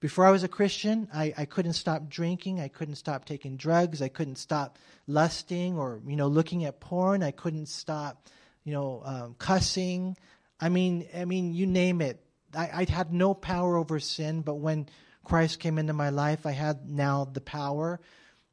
Before 0.00 0.24
I 0.24 0.30
was 0.30 0.42
a 0.42 0.48
Christian, 0.48 1.08
I, 1.12 1.34
I 1.36 1.44
couldn't 1.44 1.74
stop 1.74 2.08
drinking. 2.08 2.58
I 2.58 2.68
couldn't 2.68 2.96
stop 2.96 3.26
taking 3.26 3.58
drugs. 3.58 4.00
I 4.00 4.08
couldn't 4.08 4.36
stop 4.36 4.78
lusting 5.06 5.76
or, 5.76 6.00
you 6.06 6.16
know, 6.16 6.28
looking 6.28 6.64
at 6.64 6.80
porn. 6.80 7.22
I 7.22 7.30
couldn't 7.30 7.68
stop, 7.68 8.26
you 8.64 8.72
know, 8.72 9.02
um, 9.04 9.34
cussing. 9.38 10.16
I 10.58 10.70
mean, 10.70 11.06
I 11.14 11.26
mean, 11.26 11.52
you 11.52 11.66
name 11.66 12.00
it. 12.00 12.18
I, 12.56 12.70
I 12.72 12.90
had 12.90 13.12
no 13.12 13.34
power 13.34 13.76
over 13.76 14.00
sin, 14.00 14.40
but 14.40 14.54
when 14.54 14.88
Christ 15.22 15.60
came 15.60 15.78
into 15.78 15.92
my 15.92 16.08
life, 16.08 16.46
I 16.46 16.52
had 16.52 16.88
now 16.88 17.26
the 17.30 17.42
power 17.42 18.00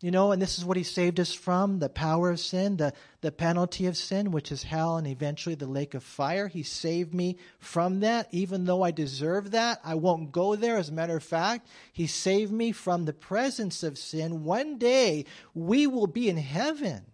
you 0.02 0.10
know, 0.10 0.32
and 0.32 0.42
this 0.42 0.58
is 0.58 0.66
what 0.66 0.78
he 0.78 0.84
saved 0.84 1.20
us 1.20 1.32
from 1.32 1.78
the 1.78 1.88
power 1.88 2.32
of 2.32 2.40
sin, 2.40 2.78
the, 2.78 2.92
the 3.22 3.32
penalty 3.32 3.86
of 3.86 3.96
sin, 3.96 4.32
which 4.32 4.52
is 4.52 4.64
hell 4.64 4.98
and 4.98 5.06
eventually 5.06 5.54
the 5.54 5.68
lake 5.68 5.94
of 5.94 6.04
fire. 6.04 6.48
He 6.48 6.64
saved 6.64 7.14
me 7.14 7.38
from 7.60 8.00
that. 8.00 8.28
Even 8.32 8.66
though 8.66 8.82
I 8.82 8.90
deserve 8.90 9.52
that, 9.52 9.80
I 9.84 9.94
won't 9.96 10.32
go 10.32 10.56
there. 10.56 10.78
As 10.78 10.90
a 10.90 10.94
matter 10.94 11.16
of 11.16 11.24
fact, 11.24 11.68
he 11.94 12.08
saved 12.08 12.52
me 12.52 12.72
from 12.72 13.06
the 13.06 13.14
presence 13.14 13.84
of 13.84 14.00
sin. 14.00 14.44
One 14.44 14.80
day 14.80 15.26
we 15.54 15.86
will 15.86 16.08
be 16.08 16.30
in 16.30 16.38
heaven. 16.38 17.06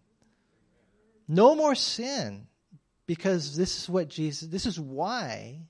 No 1.28 1.56
more 1.56 1.76
sin. 1.76 2.48
Because 3.06 3.56
this 3.56 3.84
is 3.84 3.90
what 3.90 4.10
Jesus, 4.10 4.50
this 4.50 4.66
is 4.66 4.78
why, 4.78 5.62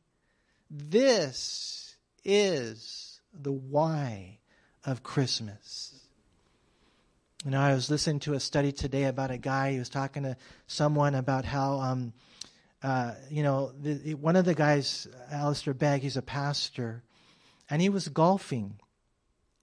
this 0.71 1.95
is 2.23 3.21
the 3.31 3.51
why 3.51 4.39
of 4.83 5.03
Christmas. 5.03 5.96
You 7.45 7.51
know, 7.51 7.61
I 7.61 7.73
was 7.73 7.91
listening 7.91 8.19
to 8.21 8.33
a 8.33 8.39
study 8.39 8.71
today 8.71 9.03
about 9.03 9.29
a 9.29 9.37
guy 9.37 9.73
who 9.73 9.79
was 9.79 9.89
talking 9.89 10.23
to 10.23 10.35
someone 10.65 11.13
about 11.13 11.45
how, 11.45 11.79
um, 11.79 12.13
uh, 12.81 13.13
you 13.29 13.43
know, 13.43 13.71
the, 13.79 14.15
one 14.15 14.35
of 14.35 14.45
the 14.45 14.55
guys, 14.55 15.07
Alistair 15.31 15.75
Begg, 15.75 16.01
he's 16.01 16.17
a 16.17 16.23
pastor, 16.23 17.03
and 17.69 17.79
he 17.79 17.89
was 17.89 18.07
golfing. 18.07 18.79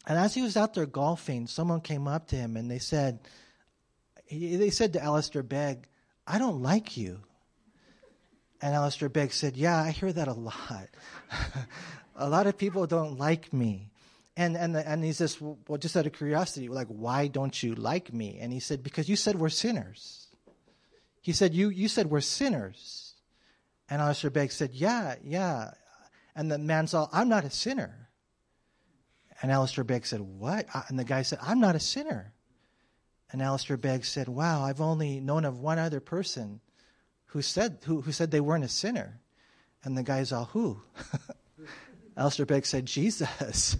And 0.06 0.18
as 0.18 0.34
he 0.34 0.42
was 0.42 0.56
out 0.56 0.74
there 0.74 0.86
golfing, 0.86 1.48
someone 1.48 1.80
came 1.80 2.06
up 2.06 2.28
to 2.28 2.36
him 2.36 2.56
and 2.56 2.70
they 2.70 2.78
said, 2.78 3.18
he, 4.26 4.56
they 4.56 4.70
said 4.70 4.92
to 4.92 5.02
Alistair 5.02 5.42
Begg, 5.42 5.88
I 6.26 6.38
don't 6.38 6.62
like 6.62 6.96
you. 6.96 7.20
And 8.62 8.74
Alistair 8.74 9.08
Begg 9.08 9.32
said, 9.32 9.56
Yeah, 9.56 9.76
I 9.76 9.90
hear 9.90 10.12
that 10.12 10.28
a 10.28 10.32
lot. 10.32 10.88
a 12.16 12.28
lot 12.28 12.46
of 12.46 12.56
people 12.56 12.86
don't 12.86 13.18
like 13.18 13.52
me. 13.52 13.90
And, 14.36 14.56
and, 14.56 14.76
and 14.76 15.04
he 15.04 15.12
says, 15.12 15.40
well, 15.40 15.78
just 15.78 15.96
out 15.96 16.06
of 16.06 16.12
curiosity, 16.12 16.68
like, 16.68 16.88
why 16.88 17.28
don't 17.28 17.62
you 17.62 17.74
like 17.74 18.12
me? 18.12 18.38
And 18.40 18.52
he 18.52 18.58
said, 18.58 18.82
because 18.82 19.08
you 19.08 19.14
said 19.14 19.36
we're 19.36 19.48
sinners. 19.48 20.26
He 21.20 21.32
said, 21.32 21.54
you, 21.54 21.68
you 21.68 21.88
said 21.88 22.10
we're 22.10 22.20
sinners. 22.20 23.14
And 23.88 24.02
Alistair 24.02 24.30
Begg 24.30 24.50
said, 24.50 24.70
yeah, 24.72 25.14
yeah. 25.22 25.70
And 26.34 26.50
the 26.50 26.58
man 26.58 26.88
said, 26.88 27.06
I'm 27.12 27.28
not 27.28 27.44
a 27.44 27.50
sinner. 27.50 28.08
And 29.40 29.52
Alistair 29.52 29.84
Begg 29.84 30.04
said, 30.04 30.20
what? 30.20 30.66
Uh, 30.74 30.82
and 30.88 30.98
the 30.98 31.04
guy 31.04 31.22
said, 31.22 31.38
I'm 31.40 31.60
not 31.60 31.76
a 31.76 31.80
sinner. 31.80 32.32
And 33.30 33.42
Alistair 33.42 33.76
Begg 33.76 34.04
said, 34.04 34.28
wow, 34.28 34.62
I've 34.62 34.80
only 34.80 35.20
known 35.20 35.44
of 35.44 35.58
one 35.58 35.78
other 35.78 36.00
person 36.00 36.60
who 37.26 37.42
said 37.42 37.78
who, 37.84 38.00
who 38.00 38.12
said 38.12 38.30
they 38.30 38.40
weren't 38.40 38.64
a 38.64 38.68
sinner. 38.68 39.20
And 39.82 39.98
the 39.98 40.02
guy's 40.02 40.32
all, 40.32 40.46
who? 40.46 40.82
Alistair 42.16 42.46
Begg 42.46 42.66
said, 42.66 42.86
Jesus. 42.86 43.76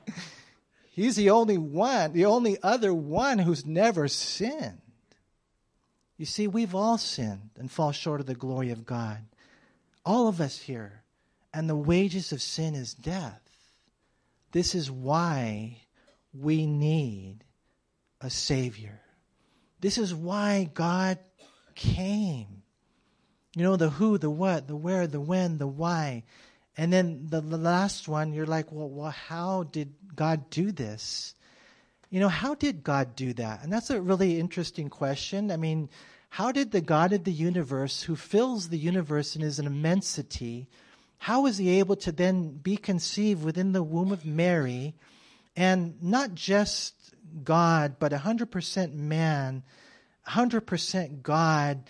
He's 0.90 1.16
the 1.16 1.30
only 1.30 1.58
one, 1.58 2.12
the 2.12 2.26
only 2.26 2.58
other 2.62 2.92
one 2.92 3.38
who's 3.38 3.64
never 3.64 4.08
sinned. 4.08 4.80
You 6.18 6.26
see, 6.26 6.46
we've 6.46 6.74
all 6.74 6.98
sinned 6.98 7.50
and 7.58 7.70
fall 7.70 7.92
short 7.92 8.20
of 8.20 8.26
the 8.26 8.34
glory 8.34 8.70
of 8.70 8.84
God. 8.84 9.24
All 10.04 10.28
of 10.28 10.40
us 10.40 10.58
here. 10.58 11.02
And 11.54 11.68
the 11.68 11.76
wages 11.76 12.32
of 12.32 12.40
sin 12.40 12.74
is 12.74 12.94
death. 12.94 13.40
This 14.52 14.74
is 14.74 14.90
why 14.90 15.82
we 16.32 16.66
need 16.66 17.44
a 18.20 18.30
Savior. 18.30 19.00
This 19.80 19.98
is 19.98 20.14
why 20.14 20.70
God 20.72 21.18
came. 21.74 22.62
You 23.54 23.64
know, 23.64 23.76
the 23.76 23.90
who, 23.90 24.16
the 24.16 24.30
what, 24.30 24.68
the 24.68 24.76
where, 24.76 25.06
the 25.06 25.20
when, 25.20 25.58
the 25.58 25.66
why. 25.66 26.24
And 26.76 26.92
then 26.92 27.26
the, 27.28 27.40
the 27.40 27.58
last 27.58 28.08
one, 28.08 28.32
you're 28.32 28.46
like, 28.46 28.72
well, 28.72 28.88
well, 28.88 29.10
how 29.10 29.64
did 29.64 29.92
God 30.16 30.48
do 30.50 30.72
this? 30.72 31.34
You 32.10 32.20
know, 32.20 32.28
how 32.28 32.54
did 32.54 32.82
God 32.82 33.14
do 33.16 33.32
that? 33.34 33.62
And 33.62 33.72
that's 33.72 33.90
a 33.90 34.00
really 34.00 34.38
interesting 34.38 34.88
question. 34.88 35.50
I 35.50 35.56
mean, 35.56 35.90
how 36.30 36.50
did 36.50 36.70
the 36.70 36.80
God 36.80 37.12
of 37.12 37.24
the 37.24 37.32
universe, 37.32 38.02
who 38.02 38.16
fills 38.16 38.68
the 38.68 38.78
universe 38.78 39.36
in 39.36 39.42
his 39.42 39.58
immensity, 39.58 40.68
how 41.18 41.42
was 41.42 41.58
he 41.58 41.78
able 41.78 41.96
to 41.96 42.10
then 42.10 42.56
be 42.56 42.76
conceived 42.76 43.44
within 43.44 43.72
the 43.72 43.82
womb 43.82 44.12
of 44.12 44.24
Mary 44.24 44.94
and 45.54 46.02
not 46.02 46.34
just 46.34 47.14
God, 47.44 47.96
but 47.98 48.12
100% 48.12 48.94
man, 48.94 49.62
100% 50.26 51.22
God? 51.22 51.84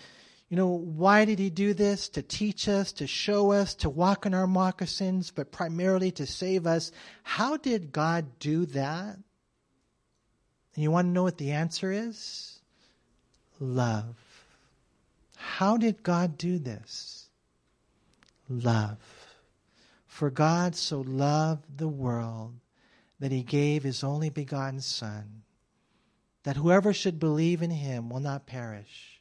You 0.53 0.57
know, 0.57 0.67
why 0.67 1.25
did 1.25 1.39
he 1.39 1.49
do 1.49 1.73
this? 1.73 2.09
To 2.09 2.21
teach 2.21 2.67
us, 2.69 2.91
to 2.91 3.07
show 3.07 3.51
us, 3.51 3.73
to 3.73 3.89
walk 3.89 4.27
in 4.27 4.35
our 4.35 4.45
moccasins, 4.45 5.31
but 5.31 5.51
primarily 5.51 6.11
to 6.11 6.27
save 6.27 6.67
us. 6.67 6.91
How 7.23 7.57
did 7.57 7.91
God 7.91 8.37
do 8.37 8.67
that? 8.67 9.15
And 9.15 10.83
you 10.83 10.91
want 10.91 11.07
to 11.07 11.11
know 11.11 11.23
what 11.23 11.39
the 11.39 11.53
answer 11.53 11.91
is? 11.91 12.59
Love. 13.59 14.15
How 15.37 15.75
did 15.75 16.03
God 16.03 16.37
do 16.37 16.59
this? 16.59 17.29
Love. 18.47 18.99
For 20.05 20.29
God 20.29 20.75
so 20.75 21.01
loved 21.01 21.79
the 21.79 21.87
world 21.87 22.53
that 23.19 23.31
he 23.31 23.41
gave 23.41 23.81
his 23.81 24.03
only 24.03 24.29
begotten 24.29 24.81
Son, 24.81 25.41
that 26.43 26.57
whoever 26.57 26.93
should 26.93 27.19
believe 27.19 27.63
in 27.63 27.71
him 27.71 28.07
will 28.11 28.19
not 28.19 28.45
perish 28.45 29.12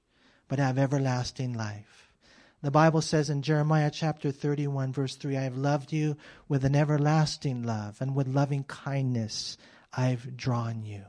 but 0.53 0.59
have 0.59 0.77
everlasting 0.77 1.55
life. 1.55 2.13
The 2.61 2.71
Bible 2.71 3.01
says 3.01 3.31
in 3.31 3.41
Jeremiah 3.41 3.91
chapter 3.91 4.31
31, 4.31 4.93
verse 4.93 5.17
3 5.17 5.39
I 5.39 5.45
have 5.45 5.57
loved 5.57 5.95
you 5.95 6.19
with 6.47 6.67
an 6.67 6.77
everlasting 6.77 7.63
love, 7.63 8.03
and 8.03 8.15
with 8.15 8.29
loving 8.29 8.65
kindness 8.65 9.57
I've 9.95 10.37
drawn 10.37 10.85
you. 10.85 11.05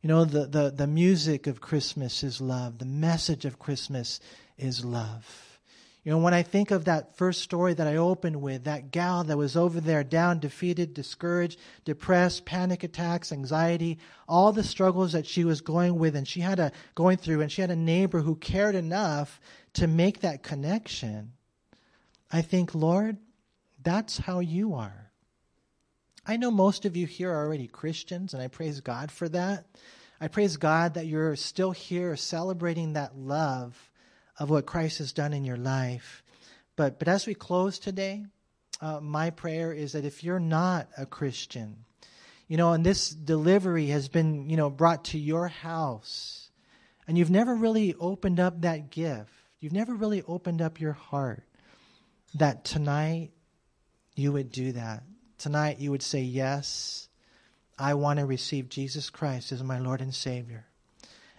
You 0.00 0.08
know, 0.08 0.24
the, 0.24 0.46
the, 0.46 0.72
the 0.74 0.86
music 0.86 1.46
of 1.46 1.60
Christmas 1.60 2.24
is 2.24 2.40
love, 2.40 2.78
the 2.78 2.86
message 2.86 3.44
of 3.44 3.58
Christmas 3.58 4.20
is 4.56 4.86
love. 4.86 5.45
You 6.06 6.12
know, 6.12 6.18
when 6.18 6.34
I 6.34 6.44
think 6.44 6.70
of 6.70 6.84
that 6.84 7.16
first 7.16 7.42
story 7.42 7.74
that 7.74 7.88
I 7.88 7.96
opened 7.96 8.40
with, 8.40 8.62
that 8.62 8.92
gal 8.92 9.24
that 9.24 9.36
was 9.36 9.56
over 9.56 9.80
there 9.80 10.04
down, 10.04 10.38
defeated, 10.38 10.94
discouraged, 10.94 11.58
depressed, 11.84 12.44
panic 12.44 12.84
attacks, 12.84 13.32
anxiety, 13.32 13.98
all 14.28 14.52
the 14.52 14.62
struggles 14.62 15.14
that 15.14 15.26
she 15.26 15.44
was 15.44 15.60
going 15.60 15.98
with 15.98 16.14
and 16.14 16.28
she 16.28 16.42
had 16.42 16.60
a 16.60 16.70
going 16.94 17.16
through 17.16 17.40
and 17.40 17.50
she 17.50 17.60
had 17.60 17.72
a 17.72 17.76
neighbor 17.76 18.20
who 18.20 18.36
cared 18.36 18.76
enough 18.76 19.40
to 19.72 19.88
make 19.88 20.20
that 20.20 20.44
connection. 20.44 21.32
I 22.30 22.40
think, 22.40 22.72
Lord, 22.72 23.16
that's 23.82 24.16
how 24.16 24.38
you 24.38 24.74
are. 24.74 25.10
I 26.24 26.36
know 26.36 26.52
most 26.52 26.84
of 26.84 26.96
you 26.96 27.08
here 27.08 27.32
are 27.32 27.44
already 27.44 27.66
Christians, 27.66 28.32
and 28.32 28.40
I 28.40 28.46
praise 28.46 28.78
God 28.78 29.10
for 29.10 29.28
that. 29.30 29.66
I 30.20 30.28
praise 30.28 30.56
God 30.56 30.94
that 30.94 31.06
you're 31.06 31.34
still 31.34 31.72
here 31.72 32.14
celebrating 32.14 32.92
that 32.92 33.18
love 33.18 33.90
of 34.38 34.50
what 34.50 34.66
Christ 34.66 34.98
has 34.98 35.12
done 35.12 35.32
in 35.32 35.44
your 35.44 35.56
life. 35.56 36.22
But, 36.76 36.98
but 36.98 37.08
as 37.08 37.26
we 37.26 37.34
close 37.34 37.78
today, 37.78 38.26
uh, 38.80 39.00
my 39.00 39.30
prayer 39.30 39.72
is 39.72 39.92
that 39.92 40.04
if 40.04 40.22
you're 40.22 40.40
not 40.40 40.88
a 40.98 41.06
Christian, 41.06 41.84
you 42.48 42.56
know, 42.56 42.72
and 42.72 42.84
this 42.84 43.10
delivery 43.10 43.86
has 43.86 44.08
been, 44.08 44.48
you 44.50 44.56
know, 44.56 44.70
brought 44.70 45.06
to 45.06 45.18
your 45.18 45.48
house, 45.48 46.50
and 47.08 47.16
you've 47.16 47.30
never 47.30 47.54
really 47.54 47.94
opened 47.98 48.38
up 48.38 48.60
that 48.60 48.90
gift, 48.90 49.30
you've 49.60 49.72
never 49.72 49.94
really 49.94 50.22
opened 50.28 50.60
up 50.60 50.80
your 50.80 50.92
heart, 50.92 51.44
that 52.34 52.64
tonight 52.64 53.30
you 54.14 54.32
would 54.32 54.52
do 54.52 54.72
that. 54.72 55.02
Tonight 55.38 55.78
you 55.78 55.90
would 55.90 56.02
say, 56.02 56.20
Yes, 56.20 57.08
I 57.78 57.94
want 57.94 58.18
to 58.18 58.26
receive 58.26 58.68
Jesus 58.68 59.10
Christ 59.10 59.52
as 59.52 59.62
my 59.62 59.78
Lord 59.78 60.00
and 60.00 60.14
Savior. 60.14 60.66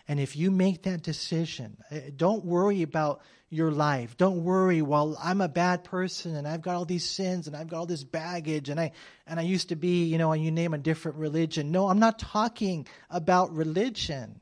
And 0.08 0.20
if 0.20 0.36
you 0.36 0.51
make 0.51 0.84
that 0.84 1.03
decision, 1.03 1.78
eh, 1.91 2.12
don't 2.16 2.45
worry 2.45 2.82
about 2.82 3.22
your 3.49 3.72
life. 3.72 4.18
Don't 4.18 4.43
worry, 4.43 4.82
well, 4.82 5.18
I'm 5.22 5.41
a 5.41 5.47
bad 5.47 5.84
person 5.84 6.36
and 6.36 6.47
I've 6.47 6.62
got 6.62 6.76
all 6.76 6.86
these 6.86 7.10
sins 7.10 7.47
and 7.47 7.55
I've 7.55 7.68
got 7.68 7.78
all 7.78 7.86
this 7.86 8.03
baggage 8.03 8.70
and 8.70 8.80
I 8.80 8.91
and 9.26 9.39
I 9.39 9.43
used 9.43 9.70
to 9.70 9.76
be, 9.76 10.03
you 10.05 10.18
know, 10.18 10.32
and 10.34 10.43
you 10.43 10.51
name 10.51 10.74
a 10.74 10.78
different 10.78 11.18
religion. 11.18 11.72
No, 11.72 11.88
I'm 11.88 11.99
not 11.99 12.20
talking 12.20 12.88
about 13.10 13.53
religion. 13.53 14.39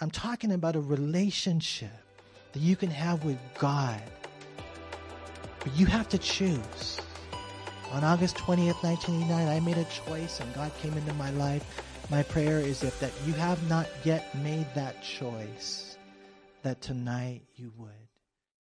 I'm 0.00 0.10
talking 0.10 0.52
about 0.52 0.76
a 0.76 0.80
relationship 0.80 1.90
that 2.52 2.60
you 2.60 2.76
can 2.76 2.90
have 2.90 3.24
with 3.24 3.38
God. 3.58 4.00
But 5.60 5.74
you 5.76 5.86
have 5.86 6.08
to 6.10 6.18
choose. 6.18 7.00
On 7.92 8.02
August 8.02 8.36
20th, 8.36 8.82
1989, 8.82 9.48
I 9.48 9.60
made 9.60 9.78
a 9.78 9.84
choice 9.84 10.40
and 10.40 10.52
God 10.54 10.72
came 10.80 10.92
into 10.94 11.14
my 11.14 11.30
life 11.30 11.64
my 12.10 12.22
prayer 12.22 12.58
is 12.58 12.82
if 12.82 12.98
that 13.00 13.12
you 13.26 13.32
have 13.34 13.66
not 13.68 13.88
yet 14.04 14.34
made 14.36 14.66
that 14.74 15.02
choice, 15.02 15.96
that 16.62 16.80
tonight 16.80 17.42
you 17.56 17.72
would. 17.78 18.03